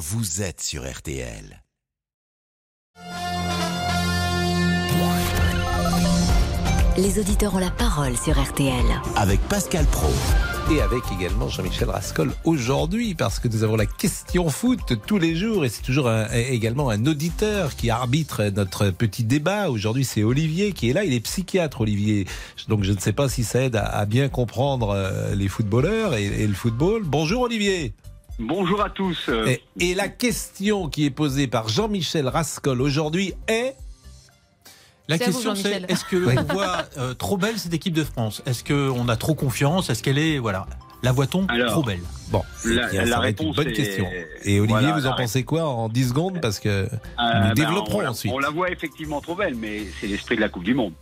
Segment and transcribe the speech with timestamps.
[0.00, 1.62] vous êtes sur RTL.
[6.98, 8.84] Les auditeurs ont la parole sur RTL.
[9.16, 10.08] Avec Pascal Pro.
[10.72, 15.34] Et avec également Jean-Michel Rascol aujourd'hui, parce que nous avons la question foot tous les
[15.34, 19.70] jours, et c'est toujours un- également un auditeur qui arbitre notre petit débat.
[19.70, 22.26] Aujourd'hui, c'est Olivier qui est là, il est psychiatre, Olivier.
[22.68, 26.14] Donc je ne sais pas si ça aide à, à bien comprendre euh, les footballeurs
[26.14, 27.02] et, et le football.
[27.04, 27.94] Bonjour Olivier.
[28.40, 29.28] Bonjour à tous.
[29.46, 33.74] Et, et la question qui est posée par Jean-Michel Rascol aujourd'hui est...
[35.08, 37.92] La C'est à vous, question c'est est-ce que on voit euh, trop belle cette équipe
[37.94, 38.42] de France?
[38.46, 39.90] Est-ce qu'on a trop confiance?
[39.90, 40.66] Est-ce qu'elle est voilà
[41.02, 42.00] la voit-on Alors, trop belle?
[42.28, 44.06] Bon, La- être une réponse bonne est- question.
[44.44, 46.40] Et Olivier, Voilà, vous en pensez quoi en 10 secondes?
[46.40, 48.32] Parce que euh, nous ben, développerons on, ensuite.
[48.32, 50.92] On la voit effectivement trop belle, mais c'est l'esprit de la Coupe du Monde.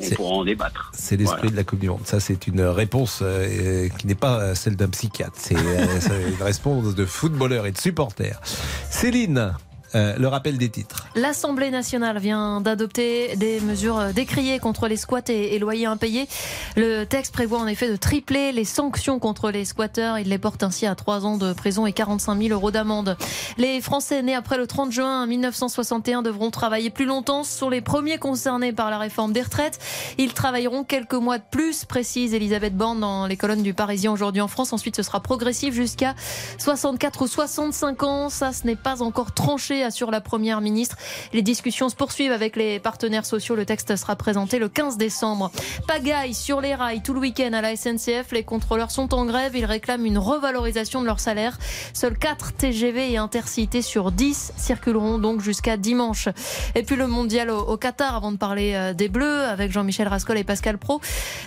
[0.00, 0.90] On C'est- pourra en débattre.
[0.94, 1.50] C'est l'esprit Voilà.
[1.52, 2.00] de la Coupe du Monde.
[2.04, 5.34] Ça, c'est une réponse euh, qui n'est pas euh, celle d'un psychiatre.
[5.36, 8.40] C'est euh, c'est une réponse de footballeur et de supporter.
[8.88, 9.52] Céline,
[9.94, 11.06] euh, le rappel des titres.
[11.14, 16.28] L'Assemblée nationale vient d'adopter des mesures décriées contre les squats et, et loyers impayés.
[16.76, 20.18] Le texte prévoit en effet de tripler les sanctions contre les squatteurs.
[20.18, 23.16] Il les porte ainsi à 3 ans de prison et 45 000 euros d'amende.
[23.58, 27.44] Les Français nés après le 30 juin 1961 devront travailler plus longtemps.
[27.44, 29.78] Ce sont les premiers concernés par la réforme des retraites.
[30.18, 34.40] Ils travailleront quelques mois de plus, précise Elisabeth Borne dans les colonnes du Parisien aujourd'hui
[34.40, 34.72] en France.
[34.72, 36.14] Ensuite, ce sera progressif jusqu'à
[36.58, 38.28] 64 ou 65 ans.
[38.28, 40.96] Ça, ce n'est pas encore tranché, assure la Première ministre.
[41.32, 43.54] Les discussions se poursuivent avec les partenaires sociaux.
[43.54, 45.50] Le texte sera présenté le 15 décembre.
[45.86, 48.32] Pagaille sur les rails tout le week-end à la SNCF.
[48.32, 49.56] Les contrôleurs sont en grève.
[49.56, 51.58] Ils réclament une revalorisation de leur salaire.
[51.92, 56.28] Seuls 4 TGV et Intercités sur 10 circuleront donc jusqu'à dimanche.
[56.74, 60.38] Et puis le mondial au, Qatar, avant de parler euh, des Bleus, avec Jean-Michel Rascol
[60.38, 61.00] et Pascal Pro.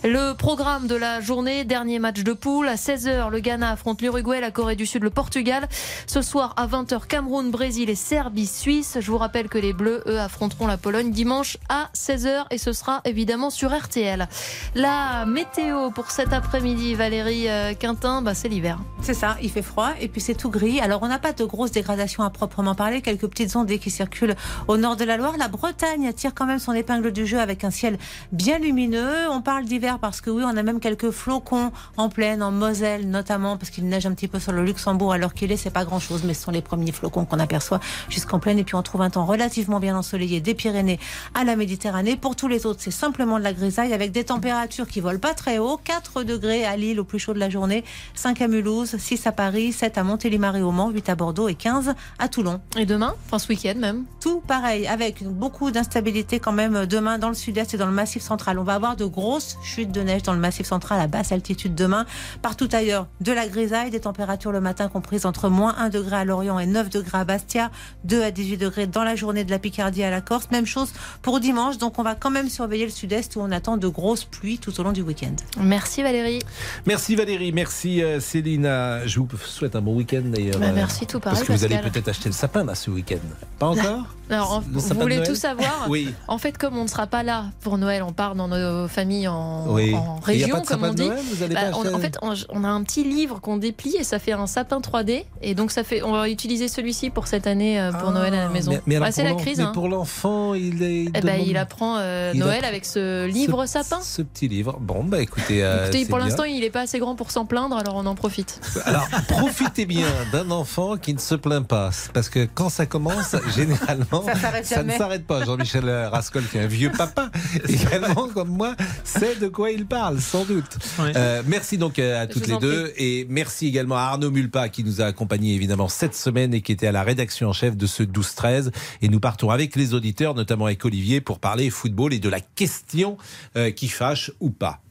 [0.03, 2.67] Le programme de la journée, dernier match de poule.
[2.67, 5.67] À 16h, le Ghana affronte l'Uruguay, la Corée du Sud, le Portugal.
[6.07, 8.97] Ce soir, à 20h, Cameroun, Brésil et Serbie, Suisse.
[8.99, 12.71] Je vous rappelle que les Bleus, eux, affronteront la Pologne dimanche à 16h et ce
[12.71, 14.27] sera évidemment sur RTL.
[14.75, 18.79] La météo pour cet après-midi, Valérie euh, Quintin, bah, c'est l'hiver.
[19.01, 20.79] C'est ça, il fait froid et puis c'est tout gris.
[20.79, 24.35] Alors on n'a pas de grosses dégradations à proprement parler, quelques petites ondées qui circulent
[24.67, 25.35] au nord de la Loire.
[25.37, 27.97] La Bretagne tire quand même son épingle du jeu avec un ciel
[28.31, 29.29] bien lumineux.
[29.29, 33.09] On parle d'hiver parce que oui, on a même quelques flocons en plaine, en Moselle
[33.09, 35.85] notamment, parce qu'il neige un petit peu sur le Luxembourg alors qu'il est, c'est pas
[35.85, 37.79] grand chose, mais ce sont les premiers flocons qu'on aperçoit
[38.13, 38.59] jusqu'en plaine.
[38.59, 40.99] Et puis on trouve un temps relativement bien ensoleillé des Pyrénées
[41.33, 42.15] à la Méditerranée.
[42.15, 45.33] Pour tous les autres, c'est simplement de la grisaille avec des températures qui volent pas
[45.33, 45.79] très haut.
[45.83, 47.83] 4 degrés à Lille au plus chaud de la journée,
[48.15, 51.47] 5 à Mulhouse, 6 à Paris, 7 à Montélimar et au Mans, 8 à Bordeaux
[51.47, 52.61] et 15 à Toulon.
[52.77, 54.05] Et demain, enfin ce week-end même?
[54.21, 58.21] Tout pareil, avec beaucoup d'instabilité quand même demain dans le sud-est et dans le massif
[58.21, 58.59] central.
[58.59, 61.75] On va avoir de grosses chutes de neige dans le massif central à basse altitude
[61.75, 62.05] demain.
[62.41, 66.25] Partout ailleurs, de la grisaille, des températures le matin comprises entre moins 1 degré à
[66.25, 67.71] Lorient et 9 degrés à Bastia,
[68.03, 70.49] 2 à 18 degrés dans la journée de la Picardie à la Corse.
[70.51, 70.91] Même chose
[71.21, 74.25] pour dimanche, donc on va quand même surveiller le sud-est où on attend de grosses
[74.25, 75.33] pluies tout au long du week-end.
[75.59, 76.39] Merci Valérie.
[76.85, 78.65] Merci Valérie, merci euh, Céline.
[78.65, 80.59] Euh, Je vous souhaite un bon week-end d'ailleurs.
[80.59, 81.37] Bah, euh, merci tout pareil.
[81.37, 83.17] Parce que vous allez peut-être acheter le sapin là ce week-end.
[83.59, 86.13] Pas encore Alors, vous voulez tout savoir Oui.
[86.27, 89.27] En fait, comme on ne sera pas là pour Noël, on part dans nos familles
[89.27, 89.95] en, oui.
[90.23, 91.07] région, comme sapin on de dit.
[91.09, 93.57] Noël Vous allez Bah, pas on- en fait, on, on a un petit livre qu'on
[93.57, 95.23] déplie et ça fait un sapin 3D.
[95.41, 98.33] Et donc, ça fait, on va utiliser celui-ci pour cette année euh, pour Ah, Noël
[98.33, 98.71] à la maison.
[98.71, 99.57] mais- mais alors Ouais, c'est la crise.
[99.57, 99.71] mais hein.
[99.73, 101.03] pour l'enfant, il est.
[101.05, 104.01] Eh ben, demande- il apprend euh, il Noël apprend- avec ce livre ce, sapin.
[104.01, 104.77] Ce petit livre.
[104.79, 105.63] Bon, bah écoutez.
[105.63, 108.15] euh, Écoutez, pour l'instant, il n'est pas assez grand pour s'en plaindre, alors on en
[108.15, 108.59] profite.
[108.85, 111.89] Alors, profitez bien d'un enfant qui ne se plaint pas.
[112.13, 115.43] Parce que quand ça commence, généralement, Ça s'arrête ça ne s'arrête pas.
[115.45, 117.29] Jean-Michel Rascol, qui est un vieux papa,
[117.67, 120.77] également comme moi, sait de quoi il parle, sans doute.
[121.15, 122.93] Euh, merci donc à toutes les deux.
[122.97, 126.71] Et merci également à Arnaud Mulpa qui nous a accompagnés évidemment cette semaine et qui
[126.71, 128.71] était à la rédaction en chef de ce 12-13.
[129.01, 132.39] Et nous partons avec les auditeurs, notamment avec Olivier, pour parler football et de la
[132.39, 133.17] question
[133.55, 134.81] euh, qui fâche ou pas.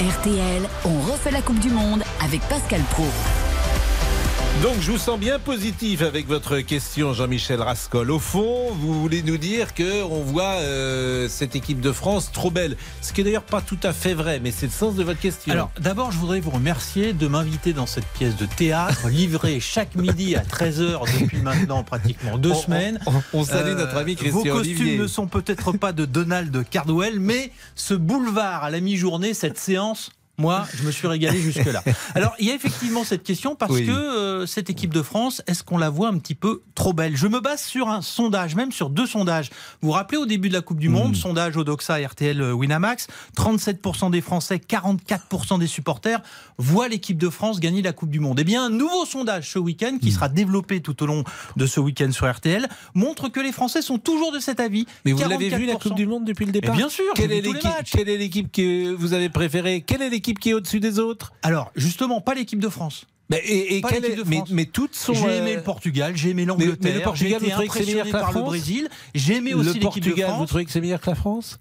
[0.00, 3.06] RTL, on refait la Coupe du Monde avec Pascal Pro.
[4.62, 8.10] Donc je vous sens bien positif avec votre question, Jean-Michel Rascol.
[8.10, 12.50] Au fond, vous voulez nous dire que on voit euh, cette équipe de France trop
[12.50, 15.04] belle, ce qui est d'ailleurs pas tout à fait vrai, mais c'est le sens de
[15.04, 15.52] votre question.
[15.52, 19.94] Alors, d'abord, je voudrais vous remercier de m'inviter dans cette pièce de théâtre, livrée chaque
[19.94, 22.98] midi à 13h depuis maintenant pratiquement deux On- semaines.
[23.06, 24.98] on, on salue Euh, notre ami Vos Christian costumes Olivier.
[24.98, 30.10] ne sont peut-être pas de Donald Cardwell, mais ce boulevard à la mi-journée, cette séance
[30.38, 31.82] Moi, je me suis régalé jusque-là.
[32.14, 33.86] Alors, il y a effectivement cette question parce Oui.
[33.86, 37.16] que euh, cette équipe de France, est-ce qu'on la voit un petit peu trop belle?
[37.16, 39.50] Je me base sur un sondage, même sur deux sondages.
[39.80, 41.14] Vous vous rappelez au début de la Coupe du Monde, Mm.
[41.14, 43.06] sondage Odoxa RTL euh, Winamax,
[43.36, 46.20] 37% des Français, 44% des supporters
[46.58, 48.38] voient l'équipe de France gagner la Coupe du Monde.
[48.40, 51.24] Eh bien, un nouveau sondage ce week-end, qui sera développé tout au long
[51.56, 54.86] de ce week-end sur RTL, montre que les Français sont toujours de cet avis.
[55.04, 55.78] Mais vous l'avez vu la 44%.
[55.78, 57.04] Coupe du Monde depuis le départ bien sûr.
[57.14, 59.82] Quelle est l'équipe que vous avez préférée?
[59.86, 63.06] Quelle est l'équipe qui est au-dessus des autres Alors, justement, pas l'équipe de France.
[63.28, 64.50] Mais, et, et quelle l'équipe de mais, France.
[64.52, 65.12] mais toutes sont.
[65.14, 67.84] J'ai euh, aimé le Portugal, j'ai aimé mais l'Angleterre, le Portugal, vous trouvez que c'est
[67.86, 70.34] meilleur que la par le France Brésil, j'ai aimé le aussi l'équipe de Portugal, vous
[70.36, 70.48] France.
[70.48, 71.58] trouvez que c'est meilleur que la France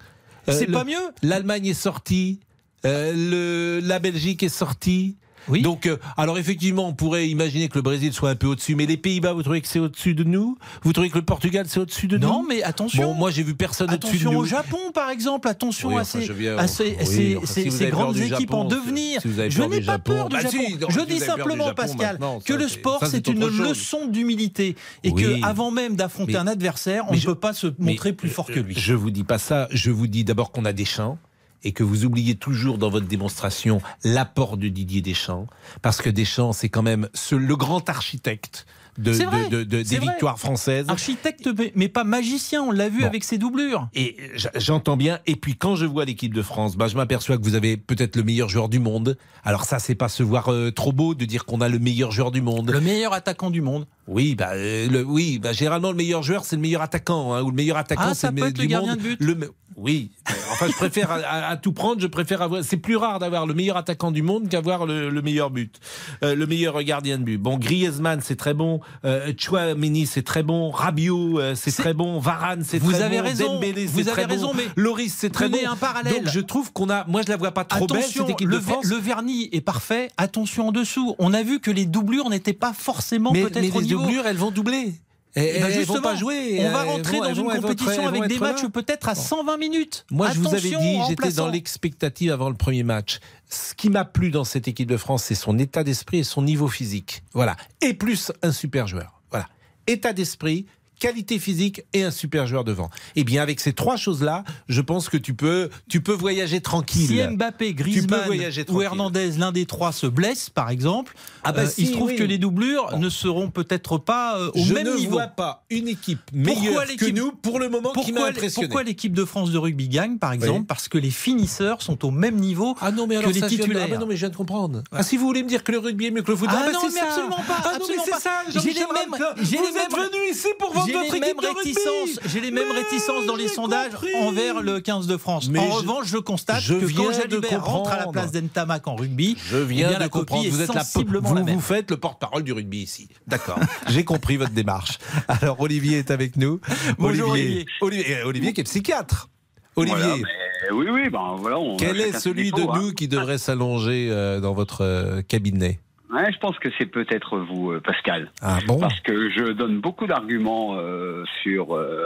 [0.48, 2.40] Euh, C'est le- pas mieux L'Allemagne est sortie.
[2.86, 5.18] euh, le, la Belgique est sortie.
[5.48, 5.62] Oui.
[5.62, 8.86] Donc, euh, alors effectivement, on pourrait imaginer que le Brésil soit un peu au-dessus, mais
[8.86, 10.58] les Pays-Bas, vous trouvez que c'est au-dessus de nous?
[10.84, 12.28] Vous trouvez que le Portugal, c'est au-dessus de nous?
[12.28, 13.04] Non, mais attention.
[13.10, 14.40] Bon, moi, j'ai vu personne au-dessus de Attention nous.
[14.40, 15.48] au Japon, par exemple.
[15.48, 17.82] Attention Oui, à ces, je viens- à ces- oui, ces- enfin, ces- si vous ces
[17.84, 19.22] avez peur grandes équipes Japon, en devenir.
[19.22, 20.58] si je n'ai pas Japon, peur du bah Japon.
[20.68, 24.76] si, non, je dis simplement, Japon Pascal, que le sport, c'est une leçon d'humilité.
[25.04, 28.46] Et que avant même d'affronter un adversaire, on ne peut pas se montrer plus fort
[28.48, 28.76] que lui.
[28.78, 29.68] Je vous dis pas ça.
[29.72, 31.18] Je vous dis d'abord qu'on a des champs
[31.66, 35.48] et que vous oubliez toujours dans votre démonstration l'apport de Didier Deschamps,
[35.82, 38.66] parce que Deschamps, c'est quand même ce- le grand architecte
[38.98, 40.14] de, C'est vrai, de- de- de- c'est des vrai.
[40.14, 40.86] victoires françaises.
[40.88, 43.08] Architecte, mais- pas magicien, on l'a vu Bon.
[43.08, 43.90] avec ses doublures.
[43.94, 45.20] Et j- j'entends bien.
[45.28, 48.16] Et puis quand je vois l'équipe de France, bah, je m'aperçois que vous avez peut-être
[48.16, 49.18] le meilleur joueur du monde.
[49.44, 52.12] Alors ça, c'est pas se voir euh, trop beau de dire qu'on a le meilleur
[52.12, 52.70] joueur du monde.
[52.72, 53.86] Le meilleur attaquant du monde.
[54.08, 57.42] Oui, bah, euh, le, oui, bah, généralement le meilleur joueur c'est le meilleur attaquant, hein,
[57.44, 59.00] ou le meilleur attaquant Ah, c'est le meilleur du le gardien monde.
[59.00, 59.18] de but.
[59.20, 59.36] Le
[59.77, 60.12] oui,
[60.51, 61.18] enfin je préfère à,
[61.50, 62.63] à- tout prendre, je préfère avoir.
[62.63, 65.80] C'est plus rare d'avoir le meilleur attaquant du monde qu'avoir le, le meilleur but,
[66.24, 67.38] Euh, le meilleur gardien de but.
[67.38, 72.19] Bon, Griezmann c'est très bon, euh, Chouameni c'est très bon, Rabiot euh, c'est très bon,
[72.19, 75.30] Varane c'est Vous très avez bon, raison, Dembélé vous avez raison, bon, mais Loris c'est
[75.30, 75.57] très bon.
[75.69, 76.13] un parallèle.
[76.24, 78.48] Donc je trouve qu'on a, moi je la vois pas trop belle Attention, cette équipe
[78.50, 78.86] le, de France.
[78.86, 80.10] le vernis est parfait.
[80.18, 81.16] Attention en dessous.
[81.19, 84.38] On a vu que les doublures n'étaient pas forcément peut-être mais au les doublures elles
[84.38, 84.94] vont doubler.
[85.38, 86.58] Et, Eh ben elles justement, vont pas jouer.
[86.62, 90.06] on va rentrer vont- dans une compétition être- avec des matchs peut-être à 120 minutes.
[90.10, 93.20] Moi, je vous avais dit, j'étais dans l'expectative avant le premier match.
[93.50, 96.42] Ce qui m'a plu dans cette équipe de France, c'est son état d'esprit et son
[96.42, 97.22] niveau physique.
[97.34, 97.58] Voilà.
[97.82, 99.20] Et plus un super joueur.
[99.30, 99.48] Voilà.
[99.88, 100.66] État d'esprit,
[101.00, 102.90] qualité physique et un super joueur devant.
[103.16, 107.08] Et bien, avec ces trois choses-là, je pense que tu peux, tu peux voyager tranquille.
[107.08, 108.30] Si Mbappé, Griezmann
[108.70, 108.82] ou.
[108.82, 111.14] Hernandez, l'un des trois se blesse, par exemple,
[111.44, 112.16] Ah bah euh, si, il se trouve oui.
[112.16, 113.00] que les doublures Bon.
[113.00, 115.12] ne seront peut-être pas euh, au je même ne niveau.
[115.14, 118.68] vois pas une équipe meilleure que nous pour le moment qui m'a Pourquoi, impressionné.
[118.68, 120.66] pourquoi l'équipe de France de rugby gagne, par exemple Oui.
[120.68, 123.48] Parce que les finisseurs sont au même niveau Ah non mais que alors les ça,
[123.48, 123.88] je titulaires.
[123.92, 124.84] Ah non mais je viens de comprendre.
[124.92, 126.66] Ah si vous voulez me dire que le rugby est mieux que le football, Ah
[126.68, 127.06] bah, non, mais ça.
[127.08, 128.32] absolument pas, Ah non mais c'est ça.
[128.50, 131.70] J'ai les mêmes- Vous êtes venu ici pour vendre votre les équipe mêmes de rugby.
[131.74, 134.14] réticences, j'ai les mêmes Mais réticences dans les sondages compris.
[134.16, 135.50] envers le 15 de France.
[135.50, 138.88] Mais en je- revanche, je constate je que quand Jalibert rentre à la place d'Entamac
[138.88, 140.48] en rugby, Je viens eh bien, de la comprendre.
[140.50, 141.56] Vous êtes la vous, la même.
[141.56, 143.10] vous faites le porte-parole du rugby ici.
[143.28, 143.60] D'accord.
[143.90, 144.98] J'ai compris votre démarche.
[145.28, 146.60] Alors Olivier est avec nous.
[146.98, 147.66] Bonjour, Olivier.
[147.82, 149.30] Olivier, Olivier qui est psychiatre.
[149.78, 151.60] Olivier, Voilà, mais oui, oui, ben voilà.
[151.60, 152.80] On quel est celui de hein.
[152.80, 155.80] nous qui devrait s'allonger euh, dans votre euh, cabinet?
[156.16, 158.32] Ouais, je pense que c'est peut-être vous, euh, Pascal.
[158.42, 158.80] Ah bon?
[158.80, 162.06] Parce que je donne beaucoup d'arguments euh, sur euh,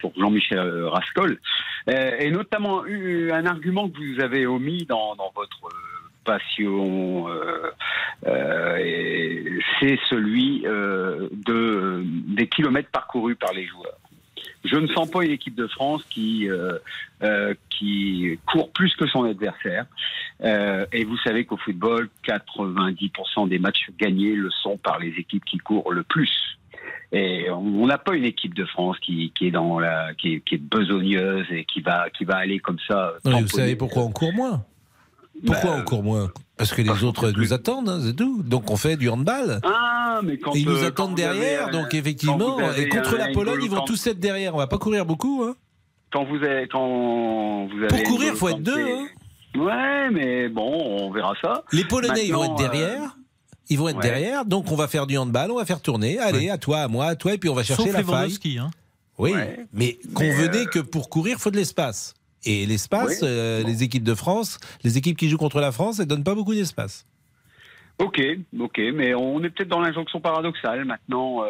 [0.00, 1.38] pour Jean-Michel Rascol,
[1.88, 5.68] Euh, et notamment un argument que vous avez omis dans, dans votre
[6.24, 7.26] passion,
[9.80, 13.98] c'est celui de des kilomètres parcourus par les joueurs.
[14.64, 16.78] Je ne sens pas une équipe de France qui euh,
[17.22, 19.86] euh, qui court plus que son adversaire.
[20.42, 25.44] Euh, et vous savez qu'au football, 90% des matchs gagnés le sont par les équipes
[25.44, 26.30] qui courent le plus.
[27.12, 30.40] Et on n'a pas une équipe de France qui, qui est dans la qui est,
[30.40, 33.14] qui est besogneuse et qui va qui va aller comme ça.
[33.24, 34.64] Vous savez pourquoi on court moins
[35.46, 38.42] Pourquoi Bah, on court moins Parce que les autres nous attendent, hein, c'est tout.
[38.42, 39.60] Donc on fait du handball.
[39.64, 42.88] Ah, mais quand Et ils nous euh, attendent quand vous avez, derrière, donc effectivement, et
[42.88, 44.54] contre la Pologne, ils vont tous être derrière.
[44.54, 45.44] On va pas courir beaucoup.
[45.44, 45.54] Hein.
[46.12, 48.86] quand vous avez quand vous avez Pour courir, N'Golo faut être deux.
[48.86, 49.06] Hein.
[49.56, 51.64] Ouais, mais bon, on verra ça.
[51.72, 53.16] Les Polonais, ils vont être euh, derrière.
[53.70, 54.02] Ils vont être ouais.
[54.02, 56.18] derrière, donc on va faire du handball, on va faire tourner.
[56.18, 58.58] Allez, à toi, à moi, à toi, et puis on va chercher Sauf la faille.
[58.58, 58.70] Hein.
[59.18, 59.66] Oui, Ouais.
[59.72, 62.14] mais Mais, convenez euh, que pour courir, faut de l'espace.
[62.44, 63.28] Et l'espace, Oui.
[63.28, 66.34] euh, les équipes de France, les équipes qui jouent contre la France, elles donnent pas
[66.34, 67.04] beaucoup d'espace.
[68.00, 68.22] Ok,
[68.60, 71.42] ok, mais on est peut-être dans l'injonction paradoxale maintenant.
[71.42, 71.48] euh,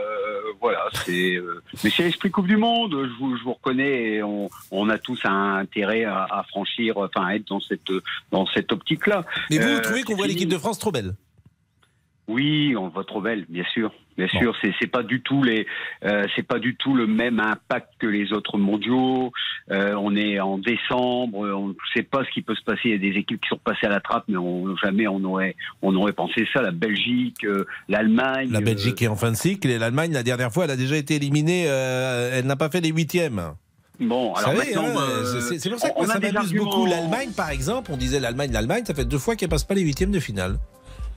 [0.62, 1.35] voilà, c'est.
[1.37, 2.92] euh, mais c'est l'esprit Coupe du Monde.
[2.92, 4.14] Je vous, je vous reconnais.
[4.14, 7.92] Et on, on a tous un intérêt à, à franchir, enfin, à être dans cette
[8.33, 9.26] dans cette optique-là.
[9.50, 11.12] Mais vous, vous trouvez qu'on voit l'équipe de France trop belle?
[12.28, 13.92] Oui, on vote trop belle, bien sûr.
[14.19, 15.65] Bien sûr, c'est pas du tout les,
[16.05, 19.33] euh, c'est pas du tout le même impact que les autres mondiaux.
[19.71, 22.81] Euh, on est en décembre, on ne sait pas ce qui peut se passer.
[22.87, 25.23] Il y a des équipes qui sont passées à la trappe, mais on, jamais on
[25.23, 26.63] aurait, on aurait pensé ça.
[26.63, 28.51] La Belgique, euh, l'Allemagne.
[28.51, 30.97] La Belgique est en fin de cycle et l'Allemagne, la dernière fois, elle a déjà
[30.97, 31.65] été éliminée.
[31.67, 33.55] elle n'a pas fait les huitièmes.
[34.01, 36.87] Bon, alors hein, euh, c'est pour ça que on ça m'amuse beaucoup.
[36.87, 39.83] L'Allemagne, par exemple, on disait l'Allemagne, l'Allemagne, ça fait deux fois qu'elle passe pas les
[39.83, 40.59] huitièmes de finale.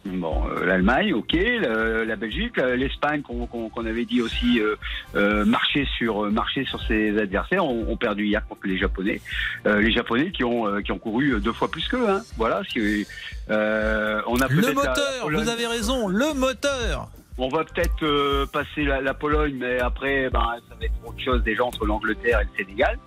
[0.03, 4.75] Bon, euh, l'Allemagne, ok, le- la Belgique, l'Espagne, qu'on avait dit aussi euh,
[5.15, 9.21] euh, marcher sur euh, marcher sur ses adversaires, ont, ont perdu hier contre les Japonais.
[9.67, 12.09] Euh, les Japonais qui ont euh, qui ont couru deux fois plus qu'eux.
[12.09, 12.23] Hein.
[12.35, 13.05] Voilà, si,
[13.51, 17.09] euh, on a Le la- moteur, vous avez raison, le moteur.
[17.43, 21.19] On va peut-être euh, passer la, la Pologne, mais après, ben, ça va être autre
[21.19, 22.99] chose déjà entre l'Angleterre et le Sénégal.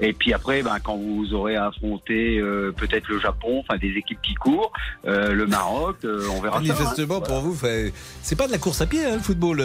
[0.00, 4.20] Et puis après, ben, quand vous aurez affronté euh, peut-être le Japon, enfin des équipes
[4.22, 4.72] qui courent,
[5.06, 6.64] euh, le Maroc, on verra ça.
[6.64, 6.74] hein.
[6.74, 7.56] Manifestement, pour vous,
[8.22, 9.60] c'est pas de la course à pied, hein, le football,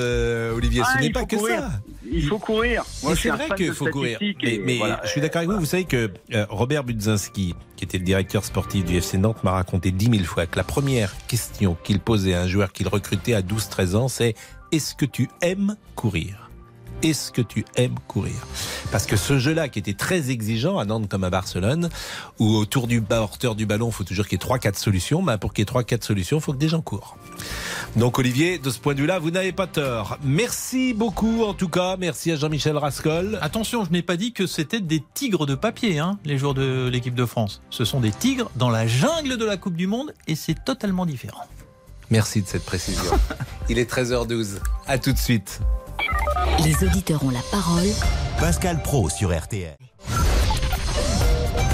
[0.56, 0.84] Olivier.
[0.86, 1.60] Ah, Ce n'est il pas que courir.
[1.62, 1.72] ça.
[2.12, 2.84] Il faut courir.
[2.86, 4.20] C'est vrai qu'il faut courir.
[4.22, 5.02] Mais, et mais voilà.
[5.04, 5.60] je suis d'accord avec vous.
[5.60, 6.12] Vous savez que
[6.50, 10.46] Robert Budzinski, qui était le directeur sportif du FC Nantes, m'a raconté dix mille fois
[10.46, 14.36] que la première question qu'il posait à un joueur qu'il recrutait à 12-13 ans, c'est
[14.72, 16.51] est-ce que tu aimes courir?
[17.04, 18.36] Est-ce que tu aimes courir?
[18.92, 21.90] Parce que ce jeu-là, qui était très exigeant à Nantes comme à Barcelone,
[22.40, 25.38] où autour du porteur du ballon, il faut toujours qu'il y ait 3-4 solutions, ben
[25.38, 27.18] pour qu'il y ait 3-4 solutions, il faut que des gens courent.
[27.96, 30.18] Donc Olivier, de ce point de vue-là, vous n'avez pas tort.
[30.24, 33.40] Merci beaucoup en tout cas, merci à Jean-Michel Rascol.
[33.42, 36.88] Attention, je n'ai pas dit que c'était des tigres de papier, hein, les joueurs de
[36.92, 37.62] l'équipe de France.
[37.70, 41.06] Ce sont des tigres dans la jungle de la Coupe du Monde et c'est totalement
[41.06, 41.46] différent.
[42.10, 43.12] Merci de cette précision.
[43.70, 44.60] Il est 13h12.
[44.86, 45.62] À tout de suite.
[46.64, 47.88] Les auditeurs ont la parole.
[48.40, 49.76] Pascal Pro sur RTL.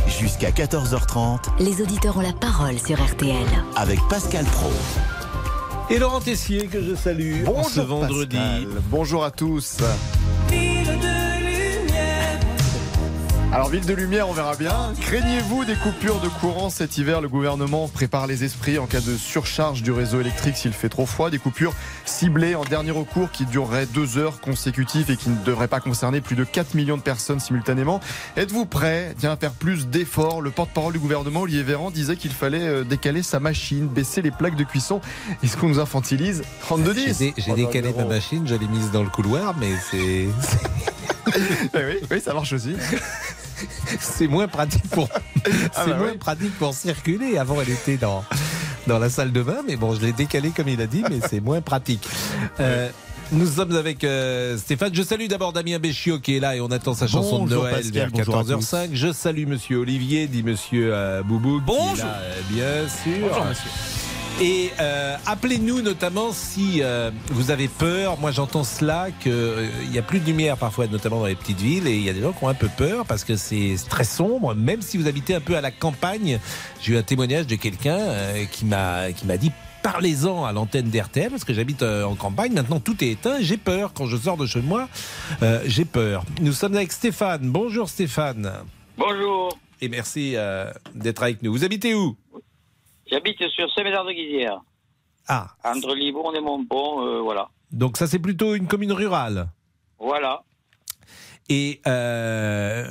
[0.07, 3.35] Jusqu'à 14h30 Les auditeurs ont la parole sur RTL.
[3.75, 4.71] avec Pascal Pro.
[5.89, 8.35] Et Laurent Tessier, que je salue en ce vendredi.
[8.37, 8.67] Pascal.
[8.89, 9.77] Bonjour à tous.
[13.53, 14.93] Alors, ville de lumière, on verra bien.
[15.01, 17.21] Craignez-vous des coupures de courant cet hiver?
[17.21, 21.05] Le gouvernement prépare les esprits en cas de surcharge du réseau électrique s'il fait trop
[21.05, 21.29] froid.
[21.29, 21.73] Des coupures
[22.05, 26.19] ciblées en dernier recours qui dureraient deux heures consécutives et qui ne devraient pas concerner
[26.21, 27.99] plus de 4 millions de personnes simultanément.
[28.35, 29.15] Êtes-vous prêt?
[29.17, 32.83] Tiens, à faire plus d'efforts Le porte-parole du gouvernement, Olivier Véran, disait qu'il fallait euh,
[32.83, 34.99] décaler sa machine, baisser les plaques de cuisson.
[35.41, 38.91] Est-ce qu'on nous infantilise 32 J'ai 10 dé- j'ai décalé ma machine, je l'ai mise
[38.91, 40.27] dans le couloir, mais c'est
[41.73, 42.75] oui, oui, ça marche aussi.
[43.99, 46.17] c'est moins pratique pour Ah c'est bah moins oui.
[46.17, 47.37] pratique pour circuler.
[47.37, 48.23] Avant, elle était dans
[48.87, 51.19] dans la salle de bain, mais bon, je l'ai décalé comme il a dit, mais
[51.27, 52.07] c'est moins pratique.
[52.61, 52.89] Euh,
[53.33, 54.93] nous sommes avec euh, Stéphane.
[54.95, 57.75] Je salue d'abord Damien Béchiot qui est là et on attend sa chanson de Noël
[57.75, 58.89] Pascal, vers bonjour à 14h05.
[58.93, 61.61] Je salue Monsieur Olivier, dit Monsieur euh, Boubou.
[61.65, 62.05] Bonjour.
[62.05, 63.27] là, euh, bien sûr.
[63.27, 64.06] Bonjour, monsieur.
[64.39, 68.19] Et euh, appelez-nous notamment si euh, vous avez peur.
[68.19, 69.33] Moi, j'entends cela qu'il
[69.89, 72.13] n'y a plus de lumière parfois, notamment dans les petites villes, et il y a
[72.13, 74.53] des gens qui ont un peu peur parce que c'est très sombre.
[74.53, 76.39] Même si vous habitez un peu à la campagne,
[76.81, 79.51] j'ai eu un témoignage de quelqu'un euh, qui m'a qui m'a dit.
[79.81, 82.53] Parlez-en à l'antenne d'RTL parce que j'habite euh, en campagne.
[82.53, 83.37] Maintenant, tout est éteint.
[83.41, 84.87] J'ai peur quand je sors de chez moi.
[85.41, 86.23] euh, j'ai peur.
[86.41, 87.49] Nous sommes avec Stéphane.
[87.49, 88.51] Bonjour Stéphane.
[88.97, 91.51] Bonjour, Et merci euh, d'être avec nous.
[91.51, 92.15] Vous habitez où?
[93.09, 94.59] J'habite sur Saint-Médard-de-Guisière,
[95.27, 97.49] Ah, entre Libourne et Montpont, euh, voilà.
[97.71, 99.47] donc ça c'est plutôt une commune rurale.
[99.99, 100.43] Voilà.
[101.49, 102.85] Et euh,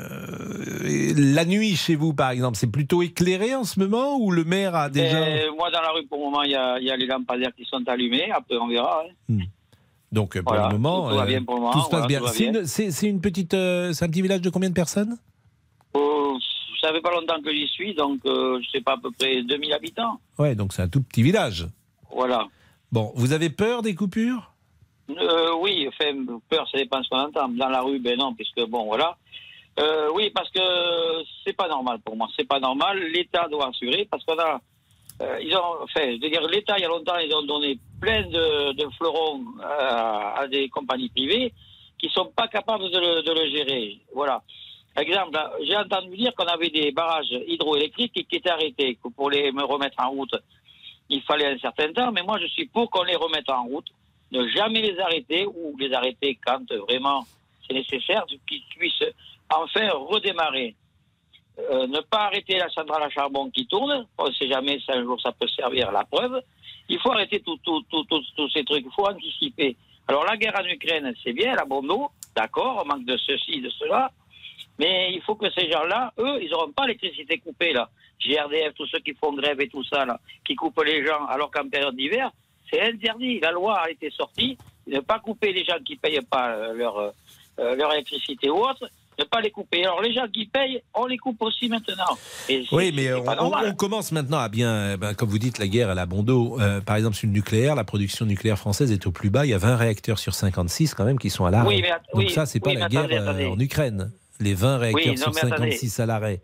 [1.17, 4.75] la nuit chez vous, par exemple, c'est plutôt éclairé en ce moment ou le maire
[4.75, 5.29] a déjà...
[5.29, 7.07] Et moi, dans la rue, pour le moment, il y a, il y a les
[7.07, 8.31] lampadaires qui sont allumés.
[8.31, 9.03] Après, on verra.
[9.29, 9.39] hein.
[10.11, 10.69] Donc pour Voilà.
[10.69, 12.21] le moment, Tout euh, bien pour le moment, tout se passe voilà, bien.
[12.21, 14.75] tout C'est une, c'est- c'est une petite, euh, c'est un petit village de combien de
[14.75, 15.19] personnes?
[15.97, 16.33] Euh,
[16.87, 19.43] ça fait pas longtemps que j'y suis, donc euh, je sais pas, à peu près
[19.43, 20.21] 2000 habitants.
[20.39, 21.67] Ouais, donc c'est un tout petit village.
[22.13, 22.47] Voilà.
[22.93, 24.53] Bon, vous avez peur des coupures?
[25.11, 26.13] Euh, oui, enfin,
[26.49, 27.49] peur, ça dépend de ce qu'on entend.
[27.49, 29.17] Dans la rue, ben non, puisque bon, voilà.
[29.79, 30.61] Euh, oui, parce que
[31.45, 32.29] c'est pas normal pour moi.
[32.37, 32.99] C'est pas normal.
[32.99, 34.61] L'État doit assurer parce qu'on a,
[35.23, 37.79] euh, ils ont, enfin, je veux dire, l'État il y a longtemps ils ont donné
[38.01, 41.53] plein de, de fleurons à des compagnies privées
[41.99, 43.99] qui sont pas capables de le, de le gérer.
[44.15, 44.43] Voilà.
[44.97, 49.31] Exemple, là, j'ai entendu dire qu'on avait des barrages hydroélectriques qui, étaient arrêtés que pour
[49.31, 50.35] les me remettre en route.
[51.09, 53.87] Il fallait un certain temps, mais moi je suis pour qu'on les remette en route
[54.33, 57.25] ne jamais les arrêter ou les arrêter quand vraiment
[57.67, 59.05] c'est nécessaire, qu'ils puissent
[59.53, 60.75] enfin redémarrer.
[61.59, 64.93] Euh, ne pas arrêter la centrale à charbon qui tourne, on ne sait jamais si
[64.93, 66.43] un jour ça peut servir la preuve.
[66.89, 69.77] Il faut arrêter tous tout, tout, tout, ces trucs, il faut anticiper.
[70.07, 73.61] Alors la guerre en Ukraine, c'est bien, la bombe d'eau, d'accord, on manque de ceci,
[73.61, 74.11] de cela,
[74.79, 77.89] mais il faut que ces gens-là, eux, ils n'auront pas l'électricité coupée, là.
[78.21, 81.51] GRDF, tous ceux qui font grève et tout ça, là, qui coupent les gens, alors
[81.51, 82.31] qu'en période d'hiver,
[82.71, 83.39] C'est interdit.
[83.39, 84.59] La loi a été sortie.
[84.89, 87.11] Ne pas couper les gens qui ne payent pas euh, leur, euh,
[87.61, 88.89] euh, leur électricité ou autre.
[89.19, 89.85] Ne pas les couper.
[89.85, 92.19] Alors les gens qui payent, on les coupe aussi maintenant.
[92.49, 95.91] Et Oui, mais on, pas commence maintenant à bien, ben, comme vous dites, la guerre,
[95.91, 96.61] elle a bon dos.
[96.61, 99.47] Euh, par exemple, sur le nucléaire, la production nucléaire française est au plus bas.
[99.47, 101.69] Il y a 20 réacteurs sur 56 quand même qui sont à l'arrêt.
[101.69, 103.47] Oui, mais Donc oui, ça, c'est pas oui, la guerre attendez, attendez.
[103.47, 104.11] en Ukraine.
[104.41, 105.73] Les 20 réacteurs non, sur mais attendez.
[105.73, 106.41] 56 à l'arrêt.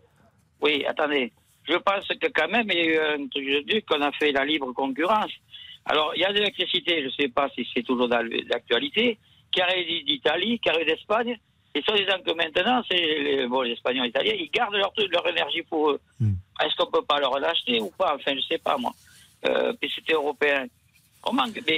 [0.61, 1.31] Oui, attendez.
[1.67, 4.31] Je pense que quand même, il y a eu un truc de qu'on a fait
[4.31, 5.31] la libre concurrence.
[5.85, 9.17] Alors, il y a de l'électricité, je ne sais pas si c'est toujours dans l'actualité,
[9.51, 11.37] qui arrive d'Italie, qui arrive d'Espagne.
[11.75, 14.93] Et soi-disant que maintenant, c'est les, bon, les Espagnols et les Italiens, ils gardent leur,
[15.09, 15.99] leur énergie pour eux.
[16.19, 16.33] Hmm.
[16.63, 18.15] Est-ce qu'on peut pas leur l'acheter ou pas?
[18.15, 18.91] Enfin, je sais pas, moi.
[19.47, 20.67] Euh, puis c'était européen.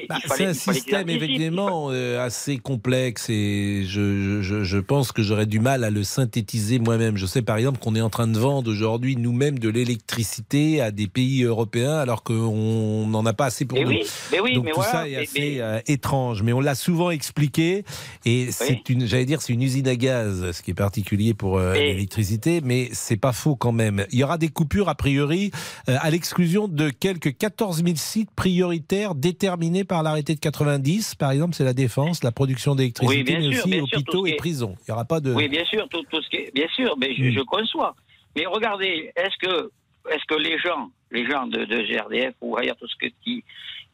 [0.09, 5.45] Bah, c'est un système effectivement euh, assez complexe et je, je, je pense que j'aurais
[5.45, 7.15] du mal à le synthétiser moi-même.
[7.15, 10.91] Je sais par exemple qu'on est en train de vendre aujourd'hui nous-mêmes de l'électricité à
[10.91, 13.87] des pays européens alors qu'on n'en a pas assez pour nous.
[13.87, 14.91] oui, mais oui, Donc mais tout voilà.
[14.91, 17.83] ça est mais- assez mais- euh, étrange, mais on l'a souvent expliqué
[18.25, 21.57] et c'est une, j'allais dire, c'est une usine à gaz, ce qui est particulier pour
[21.59, 24.05] euh, Et- l'électricité, mais c'est pas faux quand même.
[24.11, 25.51] Il y aura des coupures a priori
[25.87, 31.15] à l'exclusion de quelques 14 000 sites prioritaires déterminés par l'arrêté de 90.
[31.15, 34.35] Par exemple, c'est la défense, la production d'électricité, Oui, mais sûr, aussi hôpitaux et est-
[34.37, 34.75] prisons.
[34.87, 35.33] Il y aura pas de.
[35.33, 37.31] Oui, bien sûr, tout, tout ce qui est, bien sûr, mais je, Mm.
[37.31, 37.95] je conçois.
[38.35, 39.69] Mais regardez, est-ce que,
[40.11, 43.43] est-ce que les gens, les gens de, de GRDF ou ailleurs, tout ce que, qui,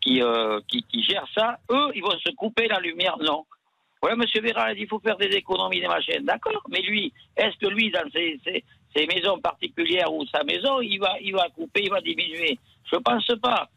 [0.01, 3.45] qui, euh, qui, qui gèrent ça, eux, ils vont se couper la lumière Non.
[4.03, 6.23] Ouais, Monsieur Véran a dit qu'il faut faire des économies des machines.
[6.23, 8.63] D'accord, mais lui, est-ce que lui, dans ses, ses,
[8.95, 12.57] ses maisons particulières ou sa maison, il va, il va couper, il va diminuer?
[12.91, 13.69] Je pense pas.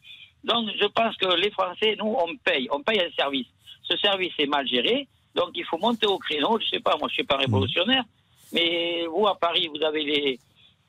[0.44, 3.46] Donc, je pense que les Français, nous, on paye, on paye un service.
[3.82, 6.58] Ce service est mal géré, donc il faut monter au créneau.
[6.60, 8.04] Je sais pas, moi, je suis pas révolutionnaire,
[8.52, 10.38] mais vous à Paris, vous avez les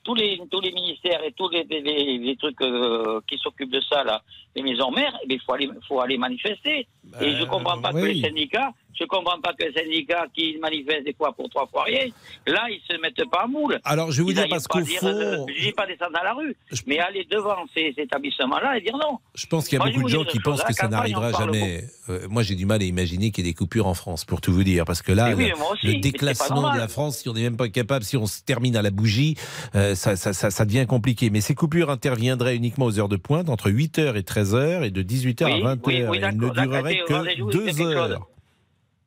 [0.03, 3.81] tous les tous les ministères et tous les, les, les trucs euh, qui s'occupent de
[3.81, 4.21] ça là,
[4.55, 6.87] les maisons mères, il faut aller faut aller manifester.
[7.21, 11.05] et je comprends pas que les syndicats, je comprends pas que les syndicats qui manifestent
[11.05, 12.05] des fois pour trois fois rien,
[12.47, 13.79] là ils se mettent pas en moule.
[13.83, 15.85] Alors je vais vous Ils dire parce à qu'au dire, fond, euh, je dis pas
[15.85, 16.55] descendre dans la rue,
[16.87, 19.19] mais aller devant ces, ces établissements-là et dire non.
[19.35, 21.31] Je pense qu'il y a Moi, beaucoup de gens qui pensent que à ça n'arrivera
[21.31, 21.83] jamais.
[22.09, 24.39] Euh, moi, j'ai du mal à imaginer qu'il y ait des coupures en France, pour
[24.39, 27.33] tout vous dire, parce que là, oui, le, aussi, déclassement de la France, si on
[27.33, 29.35] n'est même pas capable, si on se termine à la bougie,
[29.75, 31.29] euh, ça, ça, ça, ça devient compliqué.
[31.31, 35.01] Mais ces coupures interviendraient uniquement aux heures de pointe, entre 8h et 13h, et de
[35.01, 35.79] 18h Oui, à 20h.
[35.85, 38.11] oui, oui, Elles ne dureraient que c'est 2 quelque chose.
[38.11, 38.27] heures.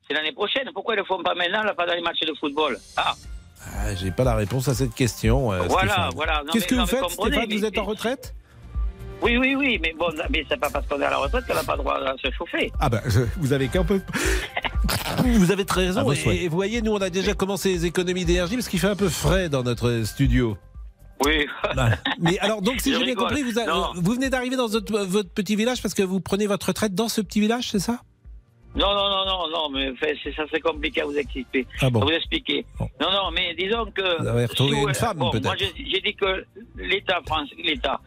[0.09, 0.67] C'est l'année prochaine.
[0.73, 2.77] Pourquoi ils ne le font pas maintenant, là, pas dans les matchs de football?
[2.97, 3.13] Ah,
[3.63, 5.51] Ah, j'ai pas la réponse à cette question.
[5.51, 6.09] euh, Voilà, Stéphane.
[6.15, 6.43] voilà.
[6.51, 7.45] Qu'est-ce que non, vous faites, Stéphane?
[7.47, 8.33] Mais- Vous êtes en retraite?
[9.21, 11.53] Oui, oui, oui, mais bon, mais c'est pas parce qu'on est à la retraite qu'on
[11.53, 12.71] n'a pas le droit à se chauffer.
[12.79, 14.01] Ah ben, je- vous avez qu'un peu.
[15.23, 16.09] Vous avez très raison.
[16.13, 18.87] Et, et vous voyez, nous, on a déjà commencé les économies d'énergie parce qu'il fait
[18.87, 20.57] un peu frais dans notre studio.
[21.25, 21.45] Oui.
[22.19, 23.87] Mais alors, donc, si Je j'ai bien compris, vous, a- Non.
[23.95, 27.09] vous venez d'arriver dans votre, votre petit village parce que vous prenez votre retraite dans
[27.09, 27.99] ce petit village, c'est ça?
[28.75, 31.65] Non, non, non, non, non, mais enfin, c'est ça, c'est compliqué à vous expliquer.
[31.81, 32.65] Ah bon À vous expliquer.
[32.79, 32.87] Bon.
[33.01, 34.21] Non, non, mais disons que.
[34.21, 35.43] Vous avez retrouvé si vous- une femme, bon, peut-être.
[35.45, 36.45] Moi, j'ai dit que
[36.77, 37.99] l'État français, l'État,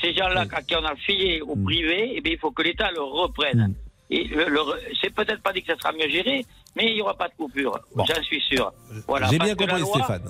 [0.00, 1.64] ces gens-là, à qui on a filé au Mm.
[1.64, 3.68] privé, eh bien, il faut que l'État le reprenne.
[3.68, 3.74] Mm.
[4.10, 4.60] Et le,
[5.00, 7.34] c'est peut-être pas dit que ça sera mieux géré, mais il n'y aura pas de
[7.34, 7.78] coupure.
[7.96, 8.72] J'en suis sûr.
[9.06, 9.28] Voilà.
[9.28, 10.22] J'ai Parce bien compris, loi- Stéphane.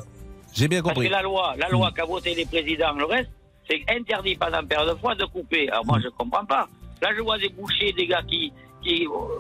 [0.55, 1.09] J'ai bien Parce compris.
[1.09, 1.73] que la loi, la Mm.
[1.73, 3.31] loi qu'a voté les présidents, le reste,
[3.71, 5.69] c'est interdit pendant une période de fois de couper.
[5.71, 6.69] Alors moi, je comprends pas.
[7.01, 8.53] Là, je vois des bouchers, des gars qui.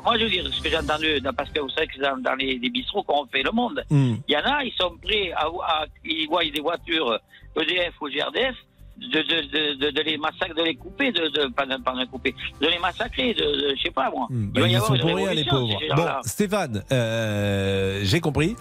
[0.05, 2.35] Moi, je veux dire, ce que j'ai entendu, parce que vous savez que dans, dans
[2.35, 3.83] les, les bistrots qu'on fait le monde.
[3.91, 4.17] Hmm.
[4.29, 5.47] Il y en a, ils sont prêts à.
[5.47, 7.19] à- ils voient des voitures
[7.61, 8.55] EDF ou GRDF.
[9.01, 11.93] De, de, de, de, de les massacrer, de les couper, de, de, pas, de, pas
[11.95, 14.27] de couper, de les massacrer, de, je sais pas moi.
[14.29, 15.79] Hmm, Il bah, va y ils avoir sont une pour rien, les pauvres.
[15.95, 16.07] Bon.
[16.25, 18.57] Stéphane, euh, j'ai compris.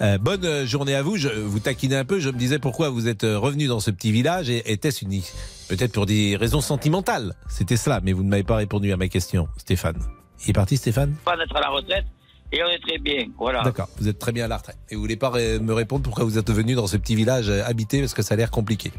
[0.00, 1.16] Euh, bonne euh, journée à vous.
[1.16, 2.20] Je vous taquinais un peu.
[2.20, 5.20] Je me disais pourquoi vous êtes revenu dans ce petit village et était-ce une
[5.68, 7.34] peut-être pour des raisons sentimentales?
[7.48, 10.00] C'était cela, mais vous ne m'avez pas répondu à ma question, Stéphane.
[10.44, 12.04] Il est parti, Stéphane Pas d'être à la retraite,
[12.52, 13.26] et on est très bien.
[13.38, 13.62] Voilà.
[13.62, 13.88] D'accord.
[13.98, 14.78] Vous êtes très bien à la retraite.
[14.90, 17.48] Et vous voulez pas ré- me répondre pourquoi vous êtes venu dans ce petit village
[17.50, 18.90] euh, habité parce que ça a l'air compliqué.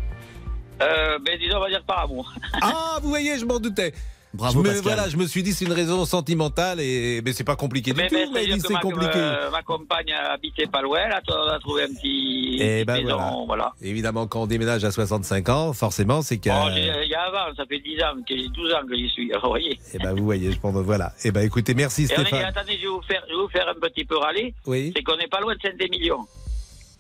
[0.82, 2.34] Euh, ben disons, on va dire par amour.
[2.62, 3.94] Ah, vous voyez, je m'en doutais.
[4.34, 4.84] Bravo, je me, Pascal.
[4.94, 7.98] Voilà, je me suis dit c'est une raison sentimentale et mais c'est pas compliqué du
[7.98, 8.16] Mais, tout.
[8.16, 9.18] dit que c'est ma, compliqué.
[9.20, 12.58] ma- ma compagne habitait pas loin, là, on a trouvé un petit.
[12.62, 13.46] Eh petite ben maison, voilà.
[13.48, 13.74] voilà.
[13.82, 17.14] Évidemment, quand on déménage à 65 ans, forcément, c'est qu'il y a- Bon, il y
[17.14, 19.30] a avant, ça fait 10 ans, que j'ai 12 ans que j'y suis.
[19.32, 19.80] Alors, vous voyez.
[19.94, 21.12] Eh ben, vous voyez, je pense, voilà.
[21.26, 22.46] Eh ben, écoutez, merci Et on est, Stéphane.
[22.46, 24.54] attendez, je vais, vous faire, je vais vous faire un petit peu râler.
[24.66, 24.94] Oui.
[24.96, 26.20] C'est qu'on n'est pas loin de Saint-Émilion.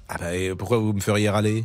[0.10, 1.64] Ah ben, et pourquoi vous me feriez râler?